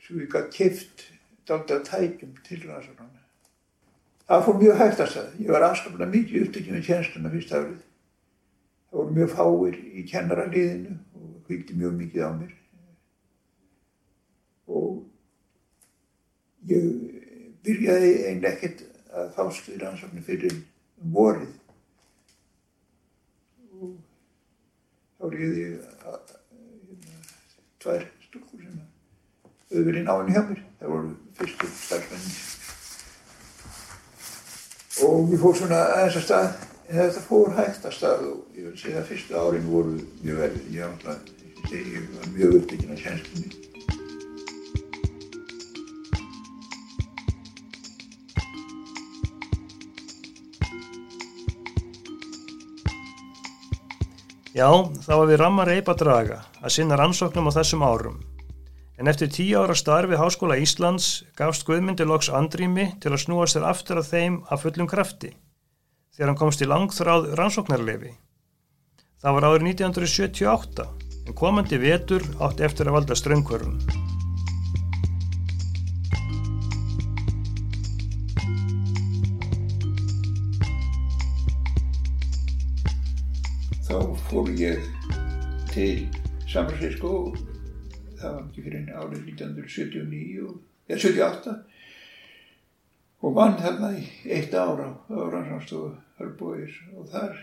svo 0.00 0.16
ég 0.22 0.30
gætt 0.32 0.48
kift 0.54 1.04
dálta 1.44 1.78
tækjum 1.84 2.32
til 2.46 2.62
rannsóknarna. 2.62 3.20
Það 4.24 4.44
fór 4.46 4.58
mjög 4.62 4.80
hægt 4.80 5.04
að 5.04 5.12
stað. 5.12 5.28
Ég 5.44 5.52
var 5.52 5.66
afskaplega 5.68 6.10
mikið 6.16 6.46
upptökjum 6.46 6.78
með 6.78 6.88
tjenstuna 6.88 7.34
fyrst 7.36 7.52
árið. 7.52 7.78
Það 8.88 8.98
voru 9.02 9.16
mjög 9.20 9.36
fáir 9.36 9.80
í 9.92 10.08
kennaraliðinu 10.08 10.98
og 11.20 11.30
hvíkti 11.50 11.76
mjög 11.76 11.96
mikið 12.00 12.24
á 12.24 12.30
mér. 12.40 12.58
Og 14.80 15.02
ég 16.72 16.88
byrjaði 17.68 18.14
eiginlega 18.16 18.56
ekkert 18.56 18.86
að 19.12 19.34
fást 19.36 19.68
í 19.68 19.76
rannsóknu 19.76 20.24
fyrir 20.24 20.56
um 20.56 21.18
vorið. 21.20 21.58
Þá 25.22 25.28
reyði 25.30 25.60
ég 25.62 26.06
að, 26.10 26.32
hérna, 26.90 27.20
tvær 27.84 28.06
stúrkur 28.24 28.64
sem 28.64 28.80
höfðu 29.70 29.84
verið 29.86 30.08
náinn 30.08 30.32
hjá 30.34 30.42
mér. 30.48 30.64
Það 30.80 30.92
voru 30.96 31.12
fyrstu 31.38 31.70
starfsmennin. 31.78 32.40
Og 35.06 35.30
við 35.30 35.44
fór 35.44 35.58
svona 35.60 35.80
aðeins 35.94 36.18
að 36.18 36.26
stað, 36.26 36.48
en 36.88 36.98
þetta 36.98 37.26
fór 37.28 37.54
hægt 37.60 37.86
að 37.86 37.96
stað 38.00 38.26
og 38.32 38.58
ég 38.58 38.66
vil 38.66 38.80
segja 38.82 38.98
að 39.00 39.10
fyrstu 39.12 39.38
árin 39.38 39.70
voru 39.70 39.94
mjög 40.24 40.42
verið. 40.42 40.66
Ég 40.74 40.82
ég 41.72 42.10
var 42.18 42.32
mjög 42.34 42.58
upptekinn 42.58 42.96
af 42.96 43.04
kjænstunni. 43.06 43.71
Já, 54.52 54.68
þá 54.68 55.12
var 55.16 55.28
við 55.30 55.38
rammar 55.40 55.70
eipa 55.72 55.94
draga 55.96 56.42
að 56.60 56.74
sinna 56.74 56.96
rannsóknum 57.00 57.46
á 57.48 57.56
þessum 57.56 57.84
árum. 57.88 58.18
En 59.00 59.08
eftir 59.08 59.30
tíu 59.32 59.62
ára 59.62 59.72
starfi 59.72 60.18
Háskóla 60.20 60.58
Íslands 60.60 61.22
gafst 61.38 61.64
Guðmundi 61.64 62.04
loks 62.04 62.28
andrými 62.28 62.90
til 63.00 63.14
að 63.14 63.22
snúa 63.24 63.46
sér 63.48 63.64
aftur 63.64 64.02
að 64.02 64.10
þeim 64.12 64.36
af 64.52 64.66
fullum 64.66 64.90
krafti 64.90 65.32
þegar 66.12 66.28
hann 66.28 66.40
komst 66.42 66.60
í 66.60 66.68
langþráð 66.68 67.32
rannsóknarlefi. 67.40 68.12
Það 69.24 69.38
var 69.38 69.48
árið 69.48 69.68
1978 69.72 70.88
en 71.22 71.38
komandi 71.38 71.80
vetur 71.80 72.28
átti 72.44 72.68
eftir 72.68 72.92
að 72.92 73.00
valda 73.00 73.16
ströngkvörfum. 73.16 73.80
Þá 83.92 84.14
fór 84.30 84.46
ég 84.56 84.86
til 85.68 86.06
San 86.48 86.64
Francisco 86.70 87.08
það 88.16 88.22
var 88.22 88.38
ekki 88.46 88.62
fyrir 88.64 88.86
árið 88.88 89.26
1979 89.34 90.46
eða 90.88 91.00
78 91.02 91.52
og 93.20 93.34
vann 93.36 93.58
þarna 93.60 93.90
í 93.98 94.06
eitt 94.38 94.56
ára 94.56 94.86
á 94.96 95.18
rannsóknstofu 95.34 95.90
Hörrbóis 96.22 96.78
og 96.94 97.10
þar 97.12 97.36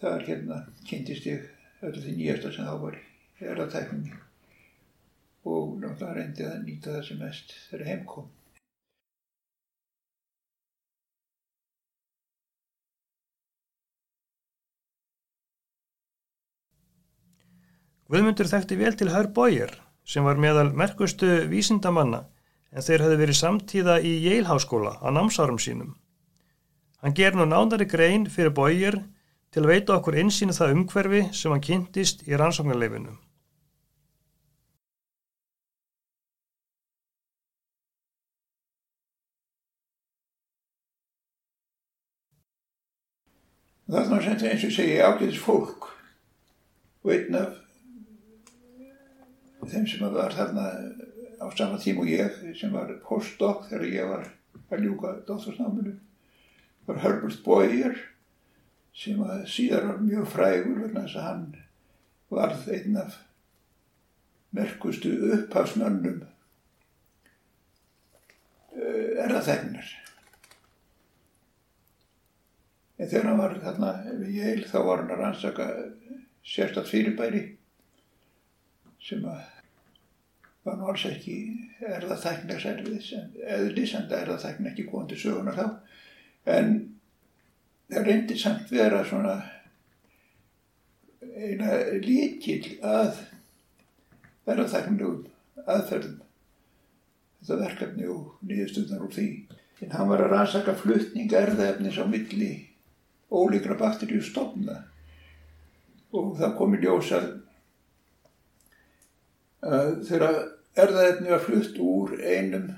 þar 0.00 0.26
hérna 0.30 0.62
kynntist 0.88 1.28
ég 1.28 1.44
öllu 1.82 2.00
því 2.06 2.16
nýjasta 2.22 2.54
sem 2.56 2.70
þá 2.70 2.80
var 2.86 2.96
erðatækningi 3.50 4.16
og 5.44 5.76
náttúrulega 5.82 6.16
reyndi 6.22 6.48
að 6.48 6.58
nýta 6.70 6.96
það 6.96 7.06
sem 7.10 7.20
mest 7.26 7.52
þegar 7.66 7.88
heim 7.92 8.08
Guðmundur 18.06 18.46
þekkti 18.46 18.76
vel 18.78 18.94
til 18.94 19.08
Hör 19.10 19.26
Bóyer 19.34 19.72
sem 20.06 20.22
var 20.22 20.38
meðal 20.38 20.68
merkustu 20.78 21.26
vísindamanna 21.50 22.20
en 22.70 22.84
þeir 22.86 23.02
hefði 23.02 23.16
verið 23.18 23.38
samtíða 23.40 23.96
í 23.98 24.12
Yale-háskóla 24.22 24.92
á 25.02 25.10
námsárum 25.10 25.58
sínum. 25.58 25.96
Hann 27.02 27.16
ger 27.18 27.34
nú 27.34 27.48
nánari 27.50 27.88
grein 27.90 28.28
fyrir 28.30 28.54
Bóyer 28.54 29.00
til 29.50 29.64
að 29.64 29.72
veita 29.72 29.96
okkur 29.96 30.20
einsýni 30.22 30.54
það 30.54 30.76
umhverfi 30.76 31.24
sem 31.34 31.50
hann 31.50 31.66
kynntist 31.66 32.22
í 32.30 32.38
rannsóknarleifinu. 32.38 33.18
Þarna 43.90 44.22
sem 44.22 44.40
eins 44.46 44.70
og 44.70 44.74
segi 44.78 44.98
ágæðis 45.02 45.42
fólk 45.42 45.90
og 47.02 47.16
einn 47.18 47.42
af 47.42 47.65
þeim 49.70 49.86
sem 49.90 50.16
var 50.16 50.34
þarna 50.34 50.66
á 51.36 51.46
sama 51.56 51.78
tíma 51.82 52.04
og 52.04 52.10
ég 52.10 52.42
sem 52.58 52.72
var 52.72 52.92
postdoc 53.06 53.68
þegar 53.70 53.86
ég 53.92 54.10
var 54.10 54.28
að 54.70 54.84
ljúka 54.86 55.14
dóttorsnáminu 55.28 55.96
var 56.86 57.02
Herbert 57.02 57.42
Boyer 57.44 57.98
sem 58.96 59.20
að 59.22 59.44
síðar 59.52 59.90
var 59.90 60.00
mjög 60.02 60.30
frægur 60.32 60.80
vegna 60.84 61.04
þess 61.04 61.18
að 61.20 61.28
hann 61.28 61.46
varð 62.32 62.70
einn 62.72 62.96
af 63.00 63.18
merkustu 64.56 65.12
upphafsmönnum 65.36 66.24
erðaþegnar. 69.26 69.90
En 72.96 73.10
þegar 73.10 73.28
hann 73.30 73.40
var 73.42 73.58
þarna 73.60 73.92
við 74.22 74.38
Yale 74.38 74.70
þá 74.70 74.78
var 74.86 75.02
hann 75.02 75.12
að 75.12 75.22
rannsaka 75.22 75.68
sérstatt 76.46 76.88
fyrirbæri 76.88 77.42
sem 79.02 79.24
að 79.28 79.55
var 80.66 80.78
nú 80.78 80.88
alls 80.90 81.06
ekki 81.08 81.36
erðaþæknilegs 81.86 82.66
erfiðis 82.72 83.12
en 83.18 83.32
eðlis 83.56 83.94
en 83.94 84.08
það 84.10 84.22
erðaþækni 84.24 84.70
ekki 84.72 84.86
til 85.12 85.20
sögunar 85.22 85.58
þá. 85.58 85.66
En 86.56 86.72
það 87.92 88.10
reyndi 88.10 88.38
samt 88.38 88.70
vera 88.72 89.04
svona 89.06 89.36
eina 91.36 91.72
líkil 92.02 92.78
að 92.82 93.22
erðaþæknilegum 94.46 95.26
aðferðum 95.66 96.22
þetta 97.46 97.62
verkefni 97.62 98.08
og 98.10 98.34
niðurstuðnar 98.46 99.06
úr 99.06 99.14
því. 99.14 99.28
En 99.84 99.92
hann 99.92 100.08
var 100.10 100.24
að 100.24 100.32
rannsaka 100.32 100.74
flutning 100.78 101.32
erðaefnis 101.36 101.98
á 102.00 102.04
milli 102.08 102.52
ólíkra 103.30 103.76
bakteríustofna. 103.78 104.80
Og 106.16 106.36
það 106.38 106.54
kom 106.58 106.74
í 106.74 106.82
ljós 106.82 107.12
að 107.14 107.32
þegar 110.06 110.55
erðaefni 110.76 111.32
var 111.32 111.44
flutt 111.44 111.78
úr 111.80 112.16
einum 112.20 112.70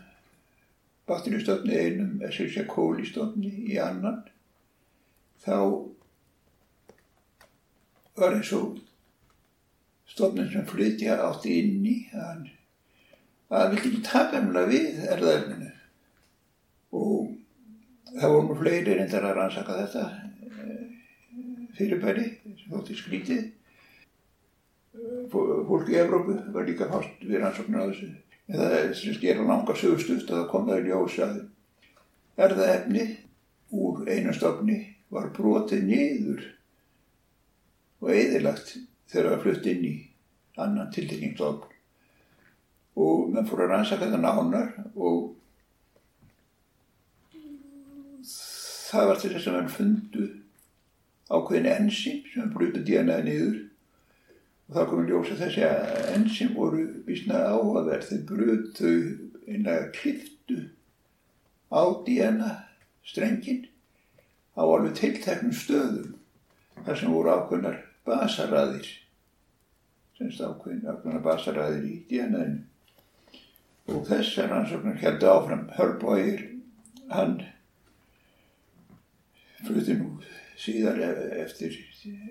bakteríustofni, 1.09 1.75
einum 1.75 2.21
Escherichia 2.23 2.67
coli 2.69 3.07
stofni 3.09 3.51
í 3.73 3.79
annan 3.83 4.21
þá 5.45 5.57
var 8.19 8.37
eins 8.37 8.53
og 8.57 8.79
stofnin 10.09 10.51
sem 10.53 10.67
flytja 10.69 11.19
átti 11.27 11.59
inn 11.63 11.85
í 11.87 11.97
að 12.13 12.47
það 13.49 13.69
vildi 13.73 13.91
ekki 13.91 14.07
taka 14.07 14.43
mjög 14.45 14.73
við 14.73 15.05
erðaefninu 15.17 15.71
og 16.99 17.29
það 18.15 18.35
voru 18.35 18.49
mjög 18.49 18.63
fleiri 18.63 18.97
reyndar 18.99 19.29
að 19.29 19.39
rannsaka 19.39 19.79
þetta 19.83 20.05
fyrirbæri 21.79 22.27
sem 22.45 22.75
þótti 22.75 22.99
skrítið 22.99 23.47
fólk 25.33 25.91
í 25.93 25.99
Evrópu 26.01 26.37
var 26.55 26.67
líka 26.67 26.89
fást 26.91 27.23
við 27.23 27.43
rannsóknir 27.43 27.85
á 27.85 27.89
þessu. 27.91 28.11
En 28.49 28.61
það 28.61 28.77
er 28.79 28.93
sem 28.97 29.17
gera 29.23 29.47
langa 29.47 29.77
sögustuft 29.77 30.31
að 30.31 30.41
það 30.41 30.51
kom 30.53 30.69
það 30.69 30.81
í 30.81 30.87
ljós 30.89 31.19
að 31.25 31.41
erðaefni 32.39 33.07
úr 33.79 34.07
einu 34.09 34.35
stofni 34.37 34.79
var 35.13 35.33
brotið 35.37 35.85
niður 35.89 36.45
og 38.01 38.13
eðilagt 38.15 38.77
þegar 39.11 39.33
það 39.35 39.43
flutt 39.45 39.69
inn 39.73 39.85
í 39.89 39.95
annan 40.59 40.93
tiltekningsstofn. 40.95 41.75
Og 42.99 43.29
menn 43.31 43.47
fór 43.47 43.67
að 43.67 43.75
rannsaka 43.75 44.07
þetta 44.07 44.23
nánar 44.23 44.73
og 44.97 45.35
það 48.89 49.11
var 49.13 49.21
til 49.21 49.33
þess 49.35 49.51
að 49.51 49.59
mann 49.59 49.73
fundu 49.73 50.29
ákveðin 51.29 51.73
enzím 51.75 52.23
sem 52.33 52.53
brutu 52.55 52.81
DNA 52.81 53.21
niður 53.27 53.59
og 54.69 54.77
þá 54.77 54.83
komum 54.91 55.09
ljósa 55.09 55.39
þessi 55.39 55.65
að 55.65 56.13
enzím 56.15 56.55
voru 56.57 56.85
vísna 57.07 57.41
áhugaverð. 57.49 58.09
Þeir 58.11 58.25
brutu 58.29 58.93
einlega 59.49 59.91
kliftu 59.97 60.59
á 61.73 61.83
DNA 62.05 62.53
strengin 63.09 63.67
á 64.53 64.63
alveg 64.63 64.97
tilteknum 64.99 65.57
stöðum 65.57 66.15
þar 66.85 67.01
sem 67.01 67.13
voru 67.13 67.33
ákveðnar 67.33 67.79
basaræðir 68.09 68.91
semst 70.19 70.43
ákveðnar 70.43 71.23
basaræðir 71.25 71.87
í 71.89 71.95
DNA-inu 72.11 72.67
og 73.89 74.05
þessar 74.09 74.51
rannsóknar 74.53 75.01
heldur 75.01 75.33
áfram. 75.33 75.65
Hörbóir 75.79 76.43
hann 77.09 77.39
flutti 79.65 79.97
nú 79.97 80.11
síðar 80.59 80.99
eftir, 81.39 81.77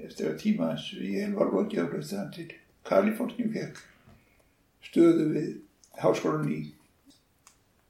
eftir 0.04 0.32
að 0.32 0.40
tíma 0.42 0.72
hans 0.74 0.90
var 1.38 1.54
lokið 1.54 1.84
að 1.84 1.94
flutta 1.94 2.20
hann 2.20 2.34
til 2.36 2.48
Kaliforníu 2.88 3.48
fekk 3.54 3.80
stöðu 4.88 5.30
við 5.34 5.50
háskólan 6.02 6.52
í 6.52 6.60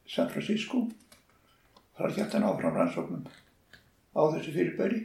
San 0.08 0.30
Francisco. 0.32 0.86
Þar 1.98 2.16
gætt 2.16 2.38
hann 2.38 2.46
áfram 2.48 2.78
rannsóknum 2.78 3.26
á 4.14 4.22
þessu 4.34 4.54
fyrirbæri 4.54 5.04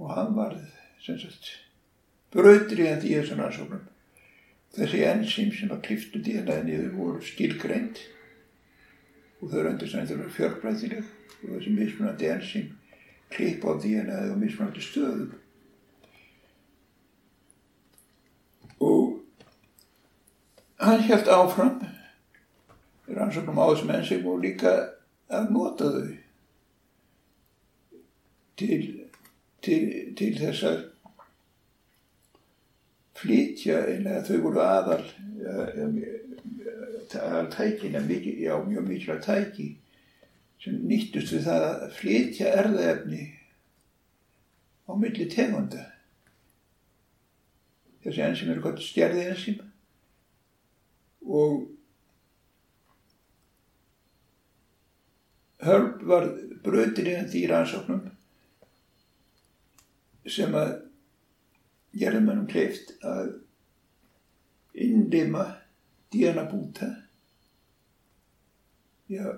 og 0.00 0.12
hann 0.14 0.34
var 0.36 0.56
bröðriðandi 2.34 3.10
í 3.10 3.16
þessum 3.18 3.42
rannsóknum. 3.42 3.86
Þessi 4.74 5.04
enzím 5.06 5.54
sem 5.54 5.70
að 5.74 5.84
kliftu 5.86 6.20
DNA 6.22 6.60
niður 6.66 6.92
voru 6.98 7.22
skilgreint 7.26 8.02
og 9.40 9.50
þau 9.50 9.56
eru 9.62 9.72
endur 9.72 9.90
sem 9.90 10.04
þetta 10.04 10.18
eru 10.18 10.34
fjörbræðileg 10.36 11.08
og 11.40 11.56
þessi 11.56 11.72
mismunandi 11.74 12.30
enzím 12.30 12.68
klippa 13.30 13.74
á 13.74 13.80
DNA 13.82 14.18
og 14.32 14.38
mismunandi 14.40 14.82
stöðum. 14.84 15.34
Og 18.80 19.20
hann 20.80 21.04
held 21.04 21.28
áfram 21.28 21.80
rannsóknum 23.10 23.58
á 23.58 23.64
þessum 23.70 23.94
enzím 23.94 24.26
og 24.30 24.42
líka 24.44 24.72
að 25.30 25.50
nota 25.54 25.90
þau 25.94 26.08
til, 28.60 28.80
til, 29.64 29.82
til 30.18 30.32
þess 30.38 30.64
að 30.70 30.80
flytja 33.20 33.82
eða 33.94 34.22
þau 34.26 34.36
voru 34.46 34.64
aðal 34.64 35.04
aðal 37.10 37.48
tækin 37.52 37.96
en 37.98 38.06
mikið, 38.08 38.42
já, 38.46 38.54
mjög 38.64 38.86
mikilvægt 38.88 39.26
tæki 39.26 39.68
sem 40.60 40.76
nýttust 40.86 41.32
við 41.34 41.46
það 41.48 41.66
að 41.68 41.84
flytja 41.96 42.52
erðaefni 42.60 43.22
á 44.84 44.92
milli 44.98 45.26
tegunda. 45.32 45.86
Þessi 48.04 48.24
enzim 48.24 48.52
eru 48.52 48.64
gott 48.64 48.80
stjærði 48.84 49.26
enzim 49.32 49.60
og 51.26 51.68
Hörb 55.60 56.00
var 56.08 56.24
bröðir 56.64 57.08
í 57.10 57.16
því 57.28 57.40
rannsóknum 57.50 58.06
sem 60.24 60.54
að 60.56 60.70
gerði 62.00 62.22
mannum 62.24 62.46
kleift 62.48 62.94
að 63.04 63.34
innlima 64.80 65.44
díana 66.14 66.46
búta. 66.48 66.88
Já, 69.10 69.36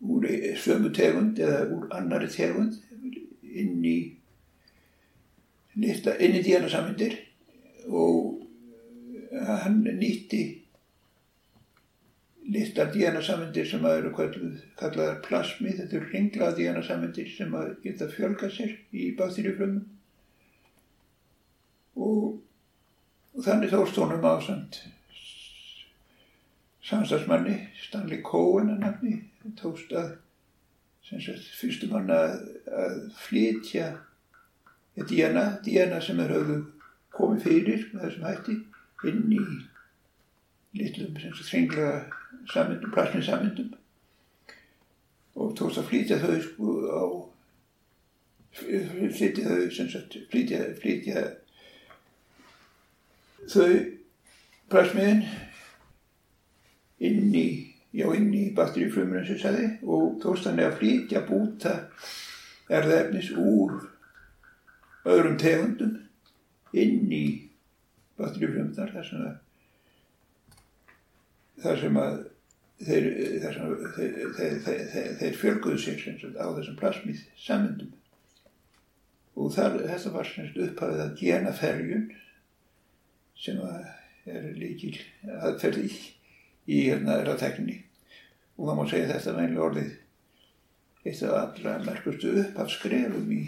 úr 0.00 0.28
sömu 0.62 0.92
tegund 0.94 1.40
eða 1.42 1.64
úr 1.74 1.88
annari 1.94 2.28
tegund 2.30 2.78
inn 3.42 3.82
í 3.84 3.96
litla, 5.78 6.14
inn 6.22 6.38
í 6.38 6.44
díana 6.44 6.70
samindir 6.70 7.16
og 7.88 8.44
hann 9.32 9.82
nýtti 9.98 10.42
litlar 12.48 12.92
díana 12.94 13.22
samindir 13.24 13.66
sem 13.68 13.84
að 13.84 13.98
eru 14.00 14.12
kallaðar 14.78 15.20
plasmi, 15.26 15.74
þetta 15.76 15.98
eru 15.98 16.10
ringlaða 16.12 16.56
díana 16.56 16.82
samindir 16.86 17.28
sem 17.34 17.54
að 17.58 17.74
geta 17.84 18.08
fjölga 18.12 18.50
sér 18.54 18.76
í 18.92 19.10
bakterjuflömmum 19.18 19.84
og, 21.98 22.38
og 23.34 23.44
þannig 23.44 23.74
þóst 23.74 23.98
honum 24.00 24.30
ásand 24.30 24.80
samstagsmanni 26.84 27.56
Stanley 27.82 28.22
Cohen 28.22 28.70
að 28.74 28.82
nafni 28.84 29.14
tókst 29.58 29.92
að 29.96 30.16
fyrstum 31.08 31.94
hann 31.96 32.10
að, 32.12 32.34
að 32.68 32.98
flytja 33.16 33.88
DNA, 34.98 35.44
DNA 35.64 36.00
sem 36.04 36.20
er 36.20 36.34
höfðu 36.34 36.58
komið 37.14 37.44
fyrir 37.46 37.84
með 37.92 38.04
þessum 38.04 38.28
hætti 38.28 38.56
inn 39.08 39.32
í 39.32 39.42
litlum 40.78 41.16
þringlega 41.16 42.04
samindum, 42.50 42.92
plasmin 42.92 43.24
samindum 43.24 43.72
og 45.38 45.54
tókst 45.58 45.80
að 45.80 45.90
flytja 45.90 46.20
þau 46.22 46.38
sko 46.44 46.76
á 46.92 47.04
flytja 48.58 49.48
þau 49.48 49.68
sem 49.74 49.90
sagt 49.92 50.18
flytja, 50.32 50.64
flytja 50.82 51.24
þau 53.48 53.70
plasmiðin 54.68 55.22
inn 57.04 57.34
í, 57.34 57.48
já 57.94 58.06
inn 58.16 58.30
í 58.34 58.44
bakteríufrumur 58.56 59.20
eins 59.20 59.30
og 59.30 59.36
ég 59.36 59.42
sagði 59.42 59.68
og 59.86 60.16
tókst 60.22 60.48
hann 60.48 60.62
að 60.62 60.78
flytja 60.80 61.24
búta 61.28 61.74
erðaefnis 62.68 63.30
úr 63.38 63.76
öðrum 65.08 65.38
tegundum 65.40 65.94
inn 66.76 67.12
í 67.12 67.26
bakteríufrumunar 68.18 68.92
þar 68.96 69.06
sem 69.10 69.28
að 69.28 69.36
þar 71.62 71.80
sem 71.82 72.02
að 72.02 72.18
þeir, 72.78 73.06
sem 73.42 73.62
að 73.64 73.86
þeir, 73.96 74.18
þeir, 74.66 74.82
þeir, 75.20 75.38
fjölguðu 75.38 75.80
sér 75.82 76.02
á 76.38 76.46
þessum 76.58 76.76
plasmið 76.78 77.24
sammyndum 77.40 77.94
og 79.38 79.54
þar, 79.54 79.80
þetta 79.86 80.12
var 80.14 80.30
upphafið 80.66 81.02
að 81.04 81.16
genaferjun 81.18 82.06
sem 83.38 83.58
er 84.28 84.48
líkil 84.58 84.96
aðferði 85.38 85.86
í, 85.86 85.98
í 86.68 86.82
hérna 86.88 87.20
erðatekninni 87.22 87.78
og 88.58 88.68
það 88.68 88.78
má 88.78 88.84
segja 88.90 89.10
þetta 89.12 89.36
meðlega 89.36 89.66
orðið 89.68 89.96
eitt 91.08 91.22
af 91.24 91.36
allra 91.40 91.74
merkustu 91.86 92.34
upphafskrefum 92.42 93.32
í 93.32 93.42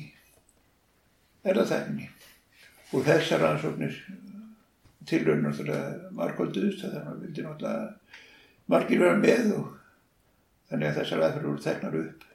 erðatekninni 1.50 2.08
og 2.90 3.04
þessar 3.06 3.46
ansóknir 3.50 3.98
tilraun 5.08 5.44
náttúrulega 5.44 6.14
margölduðust 6.16 6.84
þannig 6.84 7.00
að 7.00 7.06
það 7.10 7.20
vildi 7.24 7.44
náttúrulega 7.46 8.16
margir 8.70 9.02
vera 9.02 9.20
með 9.20 9.52
og 9.58 9.68
þannig 10.70 10.88
að 10.88 10.98
þessar 11.00 11.24
aðferður 11.26 11.50
voru 11.50 11.64
teknar 11.66 12.00
upp 12.00 12.26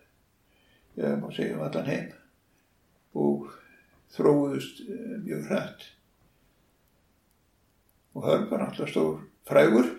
ég 0.99 1.19
má 1.21 1.27
segja 1.35 1.57
um 1.57 1.65
allan 1.65 1.91
heim 1.91 2.09
og 3.25 3.51
þróðust 4.15 4.81
mjög 5.25 5.47
hrætt 5.49 5.87
og 8.15 8.27
Hörn 8.27 8.49
var 8.51 8.63
náttúrulega 8.63 8.91
stór 8.91 9.23
frægur 9.47 9.89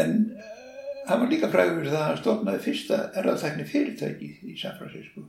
en 0.00 0.16
uh, 0.36 0.42
hann 1.08 1.20
var 1.22 1.30
líka 1.30 1.50
það 1.52 1.72
að 1.86 2.06
hann 2.06 2.20
stofnaði 2.20 2.64
fyrsta 2.66 3.02
erðaþækni 3.20 3.66
fyrirtæki 3.68 4.30
í 4.46 4.56
San 4.58 4.76
Francisco 4.78 5.26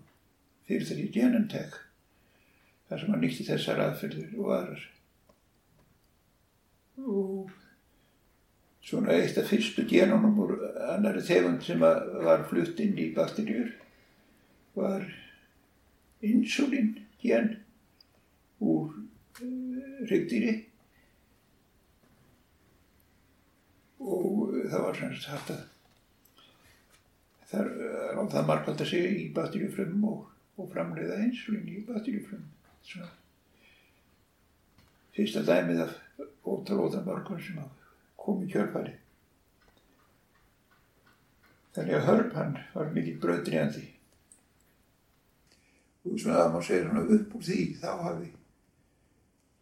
fyrirtæki 0.70 1.08
Genentech 1.16 1.80
þar 2.92 3.00
sem 3.00 3.14
hann 3.14 3.24
nýtti 3.24 3.48
þessar 3.48 3.80
aðferður 3.86 4.32
og 4.38 4.54
aðrar. 4.56 4.82
Og 7.02 7.52
svona 8.84 9.16
eitt 9.16 9.38
af 9.40 9.48
fyrstu 9.48 9.86
genunum 9.88 10.40
úr 10.44 10.58
annari 10.92 11.24
tegund 11.24 11.64
sem 11.64 11.80
var 11.82 12.44
flutt 12.50 12.80
inn 12.84 13.00
í 13.00 13.12
bakterjur 13.16 13.72
var 14.76 15.06
insulin 16.26 16.94
gen 17.24 17.54
úr 18.60 18.92
hryggdýri 19.40 20.58
og 24.02 24.56
það 24.72 24.86
var 24.86 24.98
semst 25.00 25.30
hægt 25.30 25.54
að 25.54 25.62
það 27.52 27.72
er 27.72 28.32
það 28.34 28.48
markvælt 28.50 28.84
að 28.86 28.92
segja 28.94 29.12
í 29.18 29.28
batterjufrömmum 29.36 30.08
og, 30.12 30.26
og 30.58 30.72
framleiða 30.74 31.20
insulin 31.26 31.70
í 31.70 31.84
batterjufrömmum 31.88 33.08
fyrsta 35.16 35.46
dæmið 35.48 35.86
af 35.86 35.96
ótalóta 36.48 37.04
markvæl 37.06 37.40
sem 37.44 37.64
kom 38.22 38.44
í 38.46 38.52
kjörfæri 38.52 38.98
þannig 41.76 41.98
að 41.98 42.08
Hörp 42.10 42.38
hann 42.38 42.60
var 42.74 42.94
mikill 42.96 43.20
bröðriðandi 43.24 43.88
og 46.02 46.18
svona 46.18 46.44
að 46.44 46.54
maður 46.54 46.68
segja 46.68 46.86
svona 46.88 47.04
upp 47.18 47.36
úr 47.38 47.44
því 47.46 47.60
þá 47.82 47.92
hafi 48.06 48.32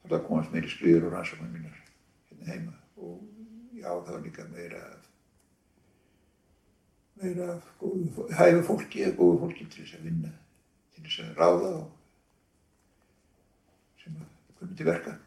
það 0.10 0.25
komast 0.25 0.54
meiri 0.54 0.71
skriður 0.71 1.10
og 1.10 1.15
rannsóknum 1.15 1.52
mínar 1.54 1.82
hérna 2.30 2.47
heima. 2.49 2.73
Og 2.97 3.19
já 3.79 3.89
það 3.89 4.11
var 4.11 4.25
líka 4.25 4.45
meira 4.53 4.83
meira 7.19 7.47
góðu, 7.79 8.27
hæfu 8.39 8.62
fólki 8.67 9.06
eða 9.06 9.17
góðu 9.19 9.39
fólki 9.45 9.65
til 9.67 9.83
þess 9.83 9.97
að 9.97 10.06
vinna 10.10 10.35
til 10.95 11.06
þess 11.08 11.23
að 11.23 11.41
ráða 11.41 11.71
og 11.79 11.87
sem 14.04 14.19
að 14.19 14.29
komið 14.60 14.77
til 14.77 14.87
verka. 14.87 15.17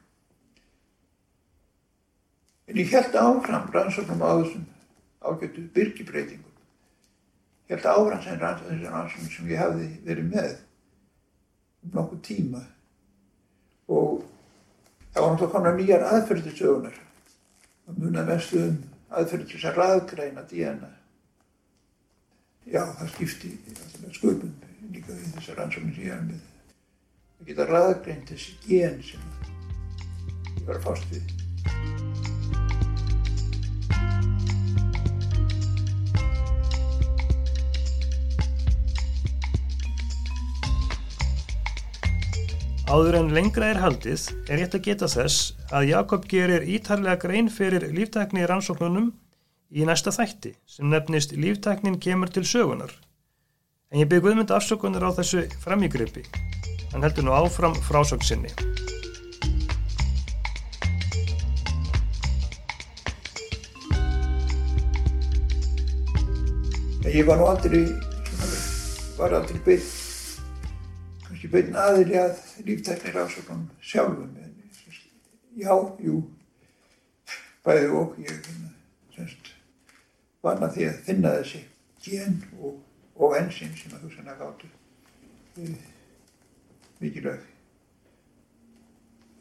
En 2.70 2.78
ég 2.80 2.94
held 2.94 3.20
áfram 3.20 3.68
rannsóknum 3.74 4.24
á 4.24 4.30
þessum 4.40 4.64
ágættu 5.22 5.68
byrkibreitingum 5.74 6.52
ég 7.72 7.80
held 7.80 7.86
áfram 7.86 8.22
sem 8.22 8.38
rannsóknum 8.40 9.30
sem 9.32 9.48
ég 9.50 9.60
hafði 9.60 9.88
verið 10.04 10.28
með 10.32 10.52
um 11.82 11.96
nokkuð 11.96 12.20
tíma. 12.26 12.62
Og 13.88 14.22
það 15.12 15.22
var 15.22 15.32
náttúrulega 15.32 15.52
konar 15.54 15.78
nýjar 15.78 16.06
aðferði 16.08 16.54
það 17.92 18.02
munar 18.04 18.28
mestu 18.28 18.60
um 18.64 18.76
aðferði 19.12 19.48
til 19.48 19.58
þess 19.58 19.70
að 19.70 19.78
raðgræna 19.80 20.44
DNA 20.50 20.90
já 22.72 22.82
það 22.94 23.10
skipti 23.14 23.50
sköpum 24.14 24.52
líka 24.92 25.12
við 25.12 25.34
þessar 25.36 25.60
rannsóknir 25.60 25.94
sem 25.96 26.06
ég 26.06 26.14
er 26.16 26.24
með. 26.26 26.40
Það 27.38 27.50
geta 27.50 27.68
raðgrænt 27.70 28.32
þessi 28.32 28.56
gen 28.66 29.02
sem 29.06 29.28
ég 30.56 30.64
var 30.68 30.78
að 30.78 30.88
fást 30.88 31.12
við 31.12 32.01
Áður 42.92 43.16
en 43.16 43.30
lengra 43.32 43.70
er 43.72 43.78
haldið 43.80 44.26
er 44.52 44.58
rétt 44.60 44.74
að 44.76 44.82
geta 44.84 45.06
þess 45.08 45.54
að 45.72 45.86
Jakob 45.88 46.26
gerir 46.28 46.66
ítarlega 46.68 47.22
grein 47.22 47.46
fyrir 47.48 47.86
líftækni 47.88 48.42
rannsóknunum 48.44 49.06
í 49.72 49.86
næsta 49.88 50.12
þætti 50.12 50.52
sem 50.68 50.90
nefnist 50.92 51.32
Líftæknin 51.32 51.96
kemur 51.96 52.28
til 52.28 52.44
sögunar. 52.44 52.92
En 53.88 54.02
ég 54.02 54.10
byrði 54.10 54.26
Guðmund 54.26 54.52
afsökunar 54.52 55.08
á 55.08 55.10
þessu 55.16 55.46
framígrippi. 55.64 56.26
Hann 56.92 57.06
heldur 57.06 57.24
nú 57.24 57.32
áfram 57.32 57.72
frásöksinni. 57.88 58.52
Ég 67.08 67.24
var 67.24 67.40
nú 67.40 67.48
aldrei, 67.48 67.86
var 69.16 69.40
aldrei 69.40 69.64
byrð, 69.64 70.01
kannski 71.42 71.50
byrðin 71.50 71.76
aðili 71.76 72.18
að 72.18 72.40
líftæknir 72.66 73.16
ásökunum 73.18 73.70
sjálfum. 73.82 74.30
Já, 75.58 75.74
jú, 75.98 76.22
bæði 77.66 77.88
og 77.90 78.14
ég 78.22 78.30
hérna, 78.30 78.70
semst, 79.16 79.50
vann 80.42 80.62
að 80.62 80.76
því 80.76 80.86
að 80.86 81.00
finna 81.08 81.32
þessi 81.40 81.64
gen 82.04 82.38
og, 82.60 82.78
og 83.18 83.36
ensinn 83.36 83.74
sem 83.74 83.92
að 83.92 84.06
hugsanlega 84.06 84.38
gáttu 84.38 84.70
e, 85.58 85.74
mikilvæg. 87.02 87.42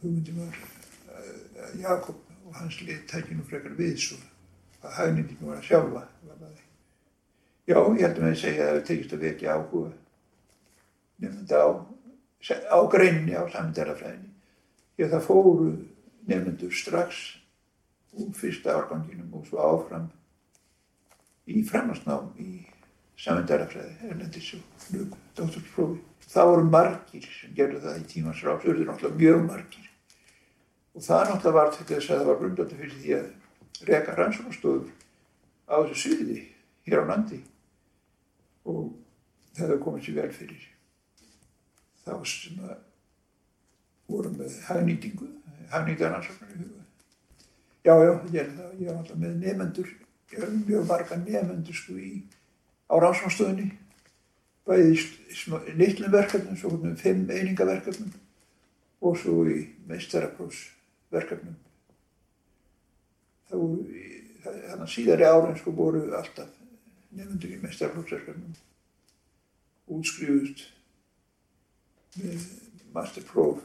Hugmyndi 0.02 0.36
var 0.36 0.60
að 1.22 1.80
Jakob 1.80 2.20
og 2.48 2.58
hans 2.58 2.82
lið 2.82 3.06
tækja 3.08 3.38
nú 3.38 3.46
frekar 3.46 3.78
við 3.78 3.98
svo 4.02 4.18
að 4.82 4.98
hagnindingu 4.98 5.54
var 5.54 5.62
að 5.62 5.70
sjálfa 5.70 6.08
Já, 7.70 7.78
ég 7.78 8.02
held 8.02 8.18
að 8.18 8.24
að 8.26 8.40
segja 8.42 8.64
að 8.66 8.68
það 8.68 8.72
hefur 8.74 8.88
tekist 8.88 9.12
að 9.14 9.22
vekja 9.22 9.54
áhuga 9.54 9.92
nefnda 11.22 11.62
á, 11.62 11.70
á 12.70 12.80
greinni 12.92 13.36
á 13.38 13.44
samdarafræðinni. 13.54 14.32
Því 14.96 15.06
að 15.06 15.14
það 15.16 15.28
fóru 15.28 15.70
nefnendur 16.28 16.74
strax 16.76 17.22
úr 18.18 18.34
fyrsta 18.36 18.76
árganginum 18.76 19.38
og 19.38 19.48
svo 19.48 19.62
áfram 19.64 20.10
í 21.48 21.64
framhansnám 21.68 22.32
í 22.42 22.50
samdarafræði, 23.22 23.94
erlendis 24.10 24.54
og 24.58 24.88
nög, 24.96 25.16
dóttursprófi. 25.38 26.02
Það 26.32 26.50
voru 26.52 26.68
margir 26.72 27.28
sem 27.28 27.54
gerðu 27.56 27.82
það 27.84 28.00
í 28.00 28.08
tímans 28.10 28.42
ráð, 28.44 28.62
það 28.64 28.72
voru 28.72 28.88
náttúrulega 28.88 29.22
mjög 29.22 29.46
margir. 29.48 29.88
Og 30.96 31.06
það 31.06 31.24
náttúrulega 31.30 31.58
var 31.58 31.72
til 31.76 31.88
þess 31.92 32.10
að 32.10 32.22
það 32.22 32.30
var 32.30 32.42
grundandi 32.42 32.80
fyrir 32.80 32.98
því 32.98 33.16
að 33.18 33.88
reka 33.90 34.16
rannsóknastofur 34.18 34.92
á 35.72 35.76
þessu 35.82 36.02
sviði 36.02 36.40
hér 36.88 37.04
á 37.06 37.10
landi 37.12 37.40
og 38.68 38.92
það 39.56 39.66
hefði 39.66 39.80
komið 39.86 40.06
sér 40.06 40.18
vel 40.20 40.32
fyrir 40.36 40.68
þá 42.06 42.14
sem 42.28 42.62
að 42.66 42.78
voru 44.12 44.32
með 44.36 44.58
hagnýtingu, 44.68 45.28
hagnýtanansóknar 45.72 46.54
í 46.56 46.60
huga. 46.62 46.86
Já, 47.82 47.94
já, 48.06 48.12
ég 48.34 48.40
er 48.44 48.50
það, 48.58 48.74
ég 48.80 48.90
er 48.90 48.98
alltaf 48.98 49.22
með 49.22 49.38
nefendur, 49.42 49.94
ég 50.34 50.44
er 50.46 50.54
mjög 50.58 50.88
marga 50.90 51.18
nefendur 51.22 51.78
sko 51.78 51.96
í 51.98 52.12
á 52.92 52.94
rannsóknarstöðinni, 53.02 53.70
bæði 54.68 55.76
litlum 55.80 56.14
verkefnum, 56.14 56.58
svo 56.60 56.74
hvernig 56.76 57.00
fimm 57.02 57.30
einingaverkefnum 57.32 58.12
og 59.02 59.18
svo 59.18 59.46
í 59.50 59.62
meistaraprósverkefnum. 59.90 61.56
Það 63.50 63.64
voru, 63.64 64.04
þannig 64.44 64.84
að 64.86 64.92
síðari 64.96 65.30
árin 65.30 65.58
sko 65.60 65.74
voru 65.76 66.04
alltaf 66.18 66.52
nefnendur 67.12 67.56
í 67.56 67.62
mestarflóksverkefnum 67.64 68.54
útskriðust 69.92 70.68
masterpróf 72.96 73.62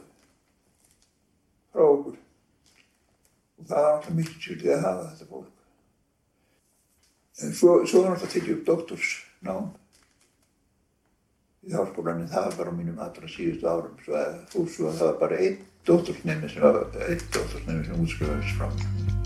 frá 1.73 1.83
okkur. 1.83 2.15
Og 3.57 3.65
það 3.67 3.83
var 3.83 3.91
alltaf 3.95 4.15
mikið 4.17 4.37
svolítið 4.43 4.73
að 4.75 4.85
hafa 4.85 5.09
þetta 5.09 5.29
fólk. 5.31 5.53
En 7.37 7.53
svo, 7.53 7.73
svo 7.85 8.03
var 8.03 8.15
alltaf 8.15 8.33
tekið 8.33 8.55
upp 8.55 8.63
doktorsnám 8.71 9.67
í 11.67 11.75
háskólanin, 11.75 12.31
það 12.31 12.47
var 12.47 12.57
bara 12.61 12.73
á 12.73 12.79
mínum 12.79 13.03
allra 13.03 13.29
síðustu 13.31 13.67
árum, 13.67 13.99
svo 14.05 14.17
að, 14.21 14.39
svo 14.53 14.87
að 14.87 14.97
það 15.01 15.11
var 15.11 15.21
bara 15.25 15.43
einn 15.43 15.61
doktorsnemi 15.89 16.51
sem, 16.53 16.81
sem 17.67 18.01
útskriðast 18.01 18.57
frá 18.57 19.16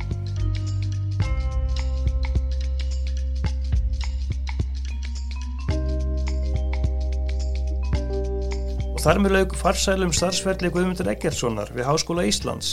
og 9.01 9.05
þar 9.07 9.17
með 9.17 9.31
laug 9.33 9.53
farsælum 9.57 10.11
starfsverðli 10.13 10.69
Guðmundur 10.75 11.07
Eggertssonar 11.09 11.71
við 11.73 11.87
Háskóla 11.87 12.21
Íslands. 12.29 12.67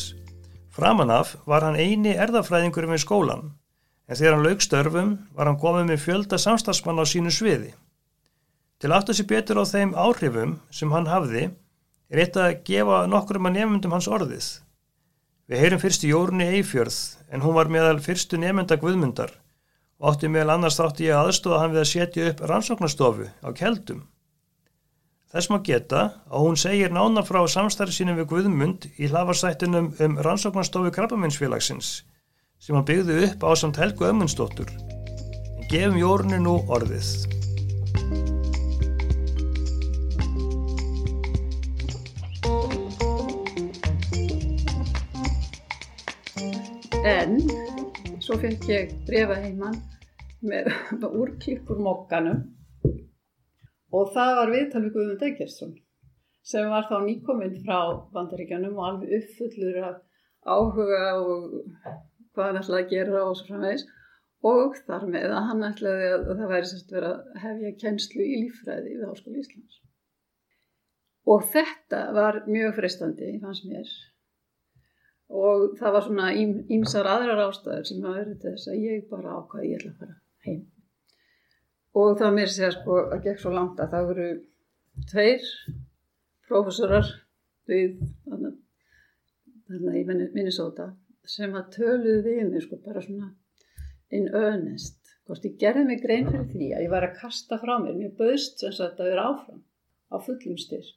Framanaf 0.77 1.31
var 1.49 1.65
hann 1.65 1.79
eini 1.81 2.11
erðafræðingurum 2.21 2.93
í 2.93 2.99
skólan, 3.01 3.47
en 4.05 4.19
þegar 4.19 4.37
hann 4.37 4.45
laug 4.45 4.61
störfum 4.61 5.15
var 5.33 5.49
hann 5.49 5.57
komið 5.63 5.87
með 5.89 6.03
fjölda 6.03 6.37
samstagsmann 6.43 7.01
á 7.01 7.09
sínu 7.09 7.33
sviði. 7.33 7.71
Til 8.77 8.93
aftur 8.93 9.17
sér 9.17 9.29
betur 9.31 9.63
á 9.63 9.73
þeim 9.73 9.95
áhrifum 9.97 10.53
sem 10.69 10.93
hann 10.93 11.09
hafði 11.09 11.47
er 12.13 12.23
eitt 12.27 12.37
að 12.37 12.61
gefa 12.69 13.01
nokkurum 13.09 13.49
að 13.49 13.57
nefndum 13.57 13.97
hans 13.97 14.11
orðið. 14.13 14.51
Við 15.49 15.65
heyrum 15.65 15.81
fyrst 15.87 16.05
í 16.05 16.13
Jórunni 16.13 16.51
Eifjörð 16.59 17.01
en 17.33 17.47
hún 17.47 17.57
var 17.57 17.73
meðal 17.73 18.05
fyrstu 18.05 18.37
nefnda 18.37 18.77
Guðmundar 18.77 19.33
og 19.97 20.13
átti 20.13 20.29
meðal 20.29 20.59
annars 20.59 20.77
þátti 20.77 21.09
ég 21.09 21.25
aðstofa 21.25 21.65
hann 21.65 21.73
við 21.73 21.87
að 21.87 21.91
setja 21.95 22.31
upp 22.35 22.47
rannsóknastofu 22.53 23.33
á 23.33 23.49
keldum. 23.57 24.05
Þess 25.29 25.51
maður 25.53 25.65
geta 25.69 26.03
að 26.33 26.45
hún 26.47 26.55
segir 26.57 26.93
nána 26.97 27.21
frá 27.21 27.43
samstarfi 27.53 27.93
sínum 27.99 28.17
við 28.17 28.31
Guðmund 28.31 28.87
í 28.97 29.11
hlafarsættunum 29.11 29.91
um 30.01 30.15
rannsóknarstofu 30.25 30.89
Krabbaminsfélagsins 30.97 31.91
sem 32.57 32.73
hann 32.79 32.87
byggði 32.89 33.19
upp 33.27 33.45
á 33.45 33.53
samt 33.61 33.77
Helgu 33.77 34.09
Ömmundsdóttur. 34.09 34.73
En 35.61 35.69
gefum 35.69 36.01
Jórunu 36.01 36.41
nú 36.41 36.57
orðið. 36.73 37.13
En 47.05 47.37
svo 48.25 48.41
fylg 48.41 48.65
ég 48.73 48.97
brefa 49.05 49.43
heimann 49.45 49.77
með 50.41 50.73
úrklipur 51.21 51.85
mokkanum 51.85 52.47
og 53.95 54.11
það 54.15 54.35
var 54.41 54.55
viðtal 54.55 54.83
við 54.85 54.95
Guðmund 54.97 55.25
Eikersson 55.29 55.77
sem 56.49 56.69
var 56.73 56.87
þá 56.89 56.97
nýkominn 57.05 57.57
frá 57.65 57.79
bandaríkjanum 58.15 58.77
og 58.79 58.89
alveg 58.89 59.15
uppfullur 59.19 59.79
af 59.85 59.97
áhuga 60.49 61.01
og 61.21 61.57
hvað 62.33 62.47
hann 62.47 62.61
ætlaði 62.63 62.85
að 62.85 62.93
gera 62.93 63.25
og 63.25 63.37
svo 63.37 63.49
framvegis 63.51 63.85
og 64.49 64.79
þar 64.87 65.09
með 65.13 65.35
að 65.35 65.49
hann 65.51 65.67
ætlaði 65.69 66.11
að 66.15 66.29
það 66.31 66.53
væri 66.53 66.71
sérst 66.71 66.95
verið 66.95 67.11
að 67.11 67.43
hefja 67.45 67.75
kennslu 67.83 68.25
í 68.25 68.39
lífræði 68.45 68.95
við 68.95 69.09
Háskóli 69.09 69.43
Íslands. 69.43 69.81
Og 71.29 71.45
þetta 71.53 72.05
var 72.17 72.41
mjög 72.47 72.79
fristandi, 72.79 73.35
fannst 73.43 73.67
mér. 73.69 73.91
Og 75.29 75.75
það 75.81 75.95
var 75.97 76.07
svona 76.07 76.31
ímsar 76.39 77.11
aðrar 77.11 77.45
ástæður 77.49 77.91
sem 77.91 78.07
að 78.07 78.19
verið 78.23 78.47
þess 78.47 78.71
að 78.73 78.83
ég 78.87 79.07
bara 79.11 79.37
ákvaði 79.43 79.73
ég 79.75 79.83
ætla 79.83 79.93
að 79.93 79.99
fara 79.99 80.21
heim 80.47 80.63
og 81.99 82.15
það 82.21 82.37
mér 82.37 82.53
segja 82.53 82.71
sko 82.77 83.01
að 83.09 83.25
gekk 83.27 83.43
svo 83.43 83.53
langt 83.55 83.81
að 83.83 83.93
það 83.95 84.09
voru 84.11 84.29
tveir 85.11 85.51
prófessorar 86.49 87.11
við 87.69 87.99
þannig 88.29 89.99
í 90.01 90.05
Minnesota 90.09 90.93
sem 91.29 91.55
að 91.59 91.73
töluðu 91.77 92.23
við 92.25 92.45
mig 92.49 92.65
sko 92.65 92.79
bara 92.85 93.03
svona 93.05 93.33
in 94.15 94.29
earnest. 94.33 94.97
Hvort 95.29 95.45
ég 95.45 95.59
gerði 95.61 95.85
mig 95.91 96.01
grein 96.01 96.29
fyrir 96.31 96.47
því 96.49 96.69
að 96.73 96.85
ég 96.87 96.93
var 96.93 97.05
að 97.05 97.19
kasta 97.19 97.59
frá 97.61 97.75
mér. 97.83 97.99
Mér 97.99 98.15
bauðst 98.17 98.63
sem 98.63 98.73
sagt 98.73 99.03
að 99.03 99.11
vera 99.13 99.27
áfram 99.29 99.61
á 100.09 100.17
fullum 100.25 100.57
styrk. 100.61 100.95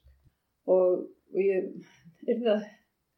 Og, 0.72 1.02
og 1.34 1.42
ég 1.42 1.68
er 2.24 2.38
það 2.38 2.54
að 2.54 2.64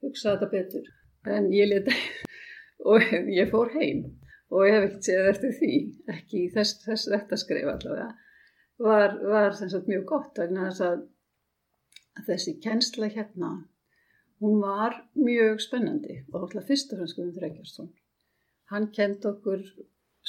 hugsa 0.02 0.32
þetta 0.32 0.50
betur. 0.56 0.90
En 1.30 1.46
ég 1.54 1.70
leta 1.70 1.94
og 2.90 3.14
ég 3.30 3.52
fór 3.52 3.70
heim 3.76 4.08
og 4.52 4.66
ég 4.68 4.76
hef 4.76 4.86
ekkert 4.88 5.08
séð 5.08 5.30
eftir 5.30 5.54
því, 5.58 5.72
ekki 6.14 6.42
þess, 6.54 6.78
þess 6.84 7.10
þetta 7.14 7.38
skrif 7.40 7.70
allavega, 7.72 8.10
var, 8.84 9.16
var 9.32 9.56
sagt, 9.58 9.88
mjög 9.90 10.04
gott 10.10 10.40
vegna 10.42 10.68
þess 10.68 10.84
að, 10.88 11.04
þessi 12.28 12.58
kennsla 12.62 13.08
hérna, 13.10 13.50
hún 14.44 14.60
var 14.62 15.00
mjög 15.16 15.62
spennandi 15.64 16.20
og 16.32 16.44
alltaf 16.44 16.68
fyrst 16.68 16.92
og 16.92 17.00
fremst 17.00 17.18
Guðmundur 17.18 17.48
Eggjarsson. 17.48 17.90
Hann 18.70 18.90
kent 18.94 19.26
okkur 19.28 19.64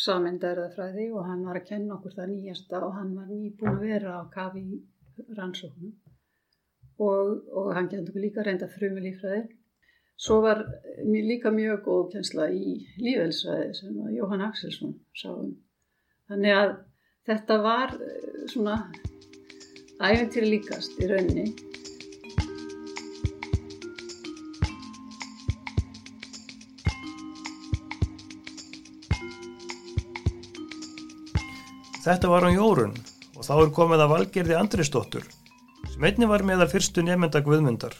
samendæraðfræði 0.05 1.09
og 1.15 1.27
hann 1.29 1.45
var 1.47 1.59
að 1.59 1.67
kenna 1.69 1.95
okkur 1.95 2.15
það 2.17 2.31
nýjasta 2.31 2.81
og 2.83 2.97
hann 2.97 3.13
var 3.15 3.29
nýbúin 3.29 3.71
að 3.71 3.85
vera 3.85 4.17
á 4.19 4.23
kafi 4.33 4.63
rannsóknum. 5.37 5.93
Og, 7.05 7.31
og 7.51 7.69
hann 7.75 7.87
kent 7.91 8.09
okkur 8.09 8.23
líka 8.23 8.43
reynda 8.43 8.67
frumilífræði 8.71 9.45
Svo 10.15 10.39
var 10.41 10.61
líka 11.03 11.51
mjög 11.51 11.81
góð 11.83 12.03
kjensla 12.13 12.47
í 12.47 12.77
lífelsvæði 13.03 13.73
sem 13.75 13.97
Jóhann 14.15 14.45
Axelsson 14.45 14.93
sáum. 15.11 15.49
Þannig 16.31 16.55
að 16.55 16.71
þetta 17.27 17.57
var 17.65 17.91
eh, 17.99 18.45
svona 18.47 18.77
æventir 19.99 20.47
líkast 20.47 20.95
í 21.03 21.09
rauninni. 21.11 21.49
Þetta 32.05 32.29
var 32.29 32.45
á 32.47 32.53
jórun 32.53 32.95
og 33.35 33.43
þá 33.43 33.55
er 33.57 33.71
komið 33.75 34.07
að 34.07 34.11
valgerði 34.15 34.59
Andrisdóttur 34.63 35.31
sem 35.91 36.03
einni 36.07 36.27
var 36.29 36.45
meðal 36.45 36.71
fyrstu 36.71 37.03
nefnda 37.03 37.41
guðmyndar. 37.43 37.95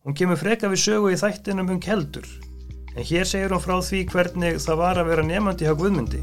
Hún 0.00 0.14
kemur 0.16 0.38
freka 0.40 0.68
við 0.72 0.80
sögu 0.80 1.10
í 1.12 1.16
þættinum 1.20 1.74
um 1.74 1.80
keldur 1.82 2.24
en 2.96 3.04
hér 3.04 3.26
segir 3.28 3.52
hún 3.52 3.60
frá 3.60 3.74
því 3.84 3.98
hvernig 4.08 4.56
það 4.64 4.78
var 4.80 5.00
að 5.02 5.10
vera 5.10 5.24
nefnandi 5.28 5.66
hjá 5.68 5.74
Guðmundi. 5.76 6.20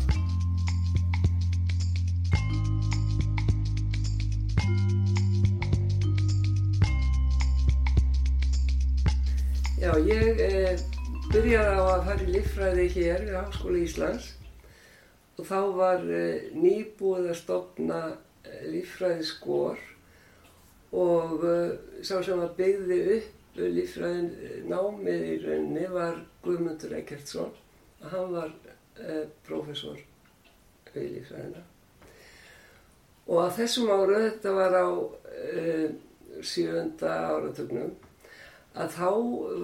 Já, 9.78 9.94
ég 10.10 10.42
eh, 10.42 10.82
byrjaði 11.30 11.78
á 11.78 11.86
að 11.86 12.10
fara 12.10 12.26
í 12.26 12.34
líffræði 12.34 12.90
hér 12.98 13.24
við 13.30 13.38
Háskóla 13.38 13.86
Íslands 13.86 14.34
og 15.38 15.46
þá 15.46 15.60
var 15.78 16.06
eh, 16.10 16.50
nýbúið 16.58 17.30
að 17.30 17.42
stopna 17.44 18.04
eh, 18.42 18.68
líffræði 18.74 19.30
skor 19.30 19.78
og 20.98 21.46
eh, 21.46 21.74
sá 22.02 22.18
sem 22.26 22.42
að 22.42 22.56
byggði 22.58 23.02
upp 23.22 23.37
líffræðin 23.58 24.30
eh, 24.42 24.60
námið 24.70 25.26
í 25.32 25.38
rauninni 25.46 25.88
var 25.94 26.22
Guðmundur 26.46 26.94
Ekertsson 27.00 27.56
og 28.02 28.12
hann 28.12 28.36
var 28.36 28.54
eh, 29.02 29.26
prófessor 29.48 29.98
í 30.98 31.08
líffræðina. 31.18 31.64
Og 33.28 33.42
á 33.44 33.48
þessum 33.58 33.90
ára, 33.92 34.22
þetta 34.30 34.54
var 34.56 34.78
á 34.80 34.88
eh, 35.52 35.90
sjönda 36.46 37.16
áratugnum, 37.34 37.92
að 38.78 38.96
þá 38.96 39.10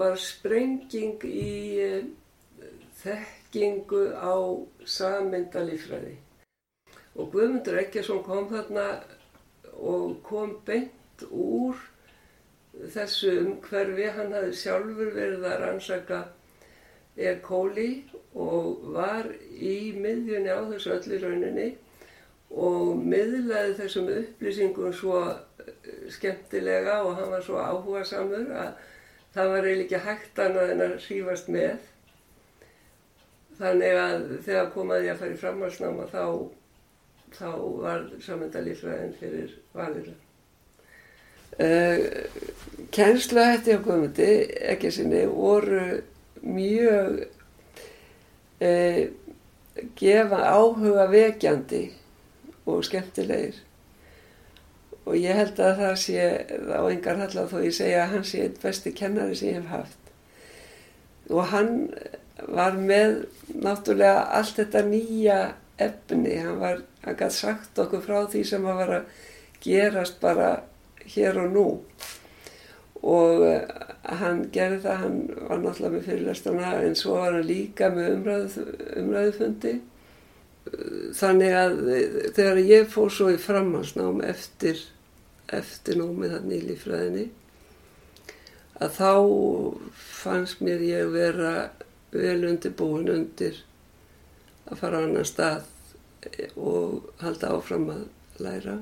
var 0.01 0.19
sprenging 0.19 1.23
í 1.29 1.53
eh, 1.83 2.03
þekkingu 3.03 4.03
á 4.19 4.35
sameindalífræði. 4.97 6.17
Og 7.13 7.29
Guðmundur 7.31 7.79
Ekkjason 7.83 8.23
kom 8.25 8.49
þarna 8.51 8.87
og 9.79 10.19
kom 10.25 10.57
beint 10.65 11.25
úr 11.29 11.77
þessu 12.93 13.35
umhverfi. 13.43 14.09
Hann 14.17 14.33
hafði 14.35 14.55
sjálfur 14.61 15.13
verið 15.17 15.45
að 15.49 15.59
rannsaka 15.65 16.23
E. 17.13 17.35
coli 17.45 18.03
og 18.33 18.87
var 18.95 19.27
í 19.53 19.93
miðjunni 19.93 20.49
á 20.49 20.65
þessu 20.71 20.95
öllu 20.95 21.19
rauninni 21.21 21.67
og 22.53 22.97
miðlaði 23.01 23.75
þessum 23.77 24.09
upplýsingum 24.13 24.93
svo 24.97 25.19
eh, 25.29 26.09
skemmtilega 26.13 26.99
og 27.05 27.19
hann 27.19 27.31
var 27.33 27.45
svo 27.45 27.61
áhuga 27.61 28.03
samur 28.05 28.49
að 28.49 28.73
það 29.33 29.53
var 29.53 29.67
eiginlega 29.69 29.85
ekki 29.85 30.01
hægt 30.07 30.41
annað 30.41 30.73
en 30.73 30.83
að 30.87 30.97
hrífast 31.05 31.53
með. 31.53 31.87
Þannig 33.61 34.01
að 34.01 34.27
þegar 34.49 34.73
komaði 34.73 35.07
ég 35.07 35.13
að 35.13 35.23
fara 35.23 35.37
í 35.37 35.41
framhalsnáma 35.45 36.09
þá, 36.09 36.25
þá 37.37 37.49
var 37.85 38.05
samendalífræðin 38.25 39.17
fyrir 39.21 39.57
valina. 39.77 40.22
Uh, 41.59 41.97
Kennsluhætti 42.93 43.73
á 43.73 43.79
Guðmundi, 43.81 44.29
ekki 44.73 44.91
sinni, 44.93 45.25
voru 45.29 46.01
mjög 46.41 47.19
uh, 48.61 49.03
gefa 49.97 50.39
áhuga 50.49 51.05
vekjandi 51.11 51.83
og 52.65 52.83
skemmtilegir. 52.85 53.59
Og 55.03 55.17
ég 55.19 55.35
held 55.35 55.59
að 55.59 55.81
það 55.81 55.95
sé 55.99 56.27
á 56.73 56.81
engar 56.87 57.19
hallar 57.19 57.49
þó 57.51 57.57
ég 57.65 57.75
segja 57.75 58.05
að 58.05 58.13
hann 58.13 58.27
sé 58.27 58.45
einn 58.45 58.59
besti 58.61 58.93
kennari 58.95 59.35
sem 59.35 59.49
ég 59.51 59.57
hef 59.59 59.73
haft. 59.73 60.13
Og 61.29 61.49
hann 61.51 61.73
var 62.47 62.77
með 62.77 63.25
náttúrulega 63.51 64.29
allt 64.37 64.61
þetta 64.61 64.83
nýja 64.87 65.39
efni, 65.81 66.37
hann 66.39 66.61
var 66.61 66.83
hann 67.03 67.17
gæti 67.19 67.39
sagt 67.41 67.79
okkur 67.83 68.05
frá 68.05 68.21
því 68.31 68.45
sem 68.47 68.69
að 68.69 68.79
var 68.79 68.93
að 68.99 69.17
gerast 69.63 70.21
bara 70.23 70.53
hér 71.13 71.39
og 71.43 71.55
nú. 71.55 71.65
Og 73.03 73.43
eh, 73.47 73.67
hann 74.21 74.45
gerði 74.55 74.79
það, 74.85 74.99
hann 75.01 75.17
var 75.49 75.63
náttúrulega 75.63 75.95
með 75.97 76.07
fyrirlestana 76.07 76.73
en 76.85 76.97
svo 76.99 77.17
var 77.19 77.37
hann 77.37 77.47
líka 77.49 77.91
með 77.93 78.17
umræðu, 78.17 78.65
umræðufundi. 79.03 79.75
Þannig 81.13 81.55
að 81.59 81.79
þegar 82.37 82.59
ég 82.63 82.91
fór 82.91 83.11
svo 83.11 83.29
í 83.33 83.39
framhansnám 83.41 84.21
eftir, 84.25 84.79
eftir 85.51 85.99
námið 85.99 86.37
þannig 86.37 86.61
í 86.61 86.67
lífræðinni 86.69 87.25
að 88.81 88.95
þá 88.97 89.11
fannst 89.93 90.63
mér 90.63 90.81
ég 90.85 91.11
vera 91.13 91.53
vel 92.13 92.39
undirbúin 92.47 93.11
undir 93.11 93.59
að 94.69 94.79
fara 94.79 95.01
á 95.01 95.03
annan 95.05 95.27
stað 95.27 95.67
og 96.55 97.11
halda 97.21 97.53
áfram 97.57 97.89
að 97.93 98.03
læra 98.43 98.77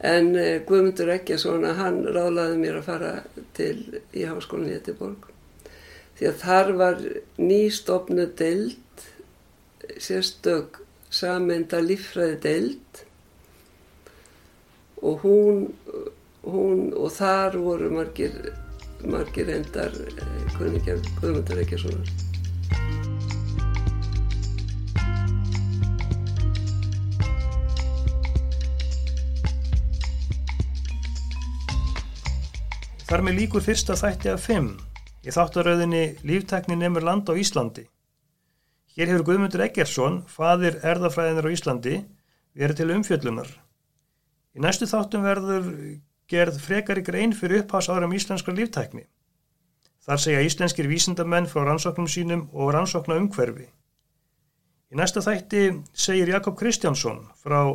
en 0.00 0.32
Guðmundur 0.68 1.10
Ekkjason 1.12 1.66
hann 1.76 2.02
ráðlaði 2.08 2.60
mér 2.60 2.78
að 2.80 2.86
fara 2.86 3.12
til 3.56 4.00
í 4.16 4.24
háskólinni 4.24 4.72
í 4.72 4.78
Ettiborg 4.78 5.28
því 6.20 6.28
að 6.30 6.40
þar 6.44 6.72
var 6.80 7.02
nýstofnu 7.40 8.26
deild 8.36 9.04
sérstök 10.00 10.80
samenda 11.10 11.80
líffræði 11.82 12.38
deild 12.44 13.02
og 15.02 15.24
hún, 15.24 15.62
hún 16.44 16.90
og 16.92 17.12
þar 17.16 17.56
voru 17.60 17.88
margir, 17.94 18.36
margir 19.04 19.48
endar 19.56 19.96
kuningjar 20.58 21.00
Guðmundur 21.20 21.62
Ekkjasonar. 21.64 22.12
Þar 33.10 33.24
með 33.26 33.40
líkur 33.40 33.64
fyrsta 33.66 33.96
þætti 33.98 34.28
af 34.30 34.44
fimm 34.46 34.66
í 35.26 35.32
þáttaröðinni 35.34 36.02
Líftekni 36.22 36.76
nefnur 36.78 37.02
land 37.02 37.26
á 37.26 37.34
Íslandi. 37.34 37.82
Hér 38.94 39.08
hefur 39.10 39.24
Guðmundur 39.26 39.64
Eggersson, 39.64 40.20
fadir 40.30 40.76
erðafræðinir 40.86 41.48
á 41.50 41.50
Íslandi, 41.50 41.96
verið 42.54 42.78
til 42.78 42.86
umfjöllunar. 42.94 43.50
Í 44.54 44.62
næstu 44.62 44.86
þáttum 44.86 45.26
verður 45.26 45.66
gerð 46.30 46.60
frekari 46.62 47.02
grein 47.02 47.34
fyrir 47.34 47.64
upphásárum 47.64 48.14
íslenskra 48.14 48.54
líftækni. 48.54 49.02
Þar 50.06 50.22
segja 50.28 50.46
íslenskir 50.46 50.86
vísindamenn 50.86 51.50
frá 51.50 51.66
rannsóknum 51.66 52.06
sínum 52.06 52.46
og 52.54 52.70
rannsókna 52.78 53.18
umhverfi. 53.18 53.66
Í 54.94 55.02
næsta 55.02 55.18
þætti 55.26 55.64
segir 55.90 56.30
Jakob 56.36 56.54
Kristjánsson 56.62 57.24
frá 57.42 57.74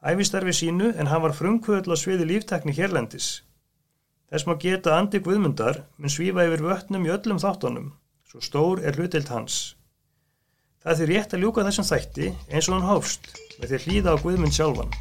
æfistarfi 0.00 0.56
sínu 0.56 0.94
en 0.96 1.12
hann 1.12 1.26
var 1.28 1.36
frumkvöðl 1.36 1.92
á 1.92 1.96
sviði 2.00 2.32
líftækni 2.32 2.72
hérlendis. 2.80 3.42
Þess 4.30 4.46
maður 4.46 4.60
geta 4.62 4.92
andi 4.94 5.18
Guðmundar 5.26 5.80
mun 5.98 6.12
svífa 6.14 6.44
yfir 6.46 6.60
vötnum 6.62 7.02
í 7.02 7.10
öllum 7.10 7.40
þáttunum, 7.42 7.88
svo 8.30 8.38
stór 8.38 8.78
er 8.86 8.94
hlutild 8.94 9.26
hans. 9.26 9.56
Það 10.86 11.00
er 11.02 11.10
rétt 11.10 11.34
að 11.34 11.42
ljúka 11.42 11.64
þessum 11.66 11.88
þætti 11.88 12.28
eins 12.46 12.68
og 12.70 12.76
hann 12.76 12.86
hófst 12.86 13.26
með 13.58 13.72
því 13.72 13.80
hlýða 13.84 14.14
á 14.14 14.22
Guðmund 14.22 14.54
sjálfan. 14.54 14.94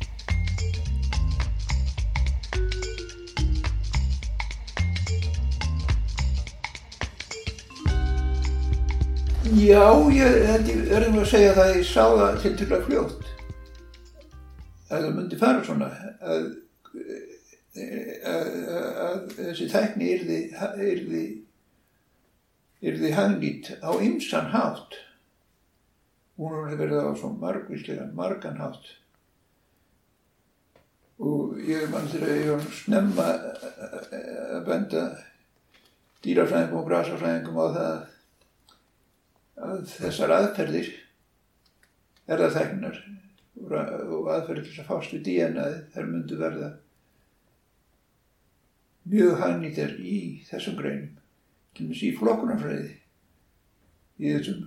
Já, 9.59 9.85
ég 10.09 10.73
verðum 10.89 11.21
að 11.21 11.29
segja 11.35 11.53
það 11.53 11.67
að 11.67 11.77
ég 11.77 11.85
sá 11.85 12.03
það 12.17 12.41
til 12.41 12.55
til 12.57 12.71
að 12.73 12.83
fljótt 12.89 13.29
að 14.89 15.03
það 15.05 15.13
myndi 15.13 15.37
fara 15.37 15.61
svona 15.69 15.93
að, 16.25 16.49
að, 17.77 19.27
þessi 19.35 19.67
tækni 19.69 20.09
yrði, 20.15 20.39
yrði, 20.89 21.25
yrði 22.81 23.11
hagnýtt 23.13 23.71
á 23.85 23.91
ymsan 24.01 24.49
hátt. 24.53 24.97
Hún 26.39 26.55
hefði 26.55 26.79
verið 26.79 27.03
á 27.03 27.11
svo 27.19 27.33
margvíslega 27.35 28.07
margan 28.15 28.61
hátt. 28.61 28.95
Og 31.19 31.59
ég 31.67 31.89
mann 31.91 32.07
þegar 32.07 32.37
ég 32.37 32.53
var 32.53 32.67
snemma 32.71 33.27
að 34.55 34.61
benda 34.69 35.03
dýrafræðingum 36.23 36.79
og 36.79 36.87
grasafræðingum 36.87 37.59
á 37.59 37.67
það 37.75 37.97
að 39.59 39.81
þessar 39.91 40.33
aðferðir 40.37 40.93
erðaþegnar 42.31 43.01
og 43.59 44.29
aðferðir 44.31 44.69
þess 44.69 44.83
að 44.83 44.89
fást 44.93 45.15
við 45.15 45.25
DNA 45.27 45.65
þær 45.91 46.07
myndu 46.07 46.39
verða 46.39 46.69
mjög 49.09 49.39
hannýttar 49.41 49.95
í 49.99 50.19
þessum 50.49 50.77
greinum. 50.79 51.15
Til 51.73 51.87
dæmis 51.87 52.03
í 52.05 52.13
flokkunarfræði 52.17 52.95
í 54.19 54.33
þessum 54.35 54.65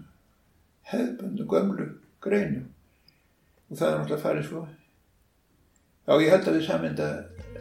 hefðbundu 0.92 1.48
gömlu 1.50 1.88
greinum. 2.24 2.68
Og 3.70 3.78
það 3.78 3.88
er 3.88 3.98
náttúrulega 4.00 4.24
farið 4.26 4.48
svo. 4.48 4.64
Já, 6.02 6.14
ég 6.18 6.32
held 6.34 6.48
að 6.50 6.56
við 6.58 6.66
saminda 6.66 7.08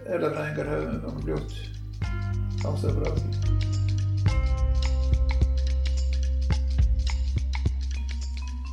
erðafræðingar 0.01 0.71
hafum 0.71 1.03
um 1.11 1.27
ljótt 1.27 1.53
ástæða 2.65 2.93
frá 2.97 3.07
því 3.17 3.29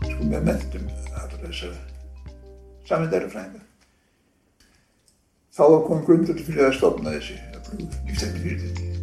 sko 0.08 0.28
með 0.32 0.48
mentum 0.48 0.88
allra 1.12 1.42
þessara 1.44 1.78
samindarfræðinga. 2.88 3.62
Þá 5.52 5.64
kom 5.84 6.04
grundvöldu 6.06 6.44
fyrir 6.46 6.70
að 6.70 6.76
stofna 6.80 7.14
þessi 7.18 7.36
lífstækni 7.76 8.38
fyrirtæki. 8.40 8.97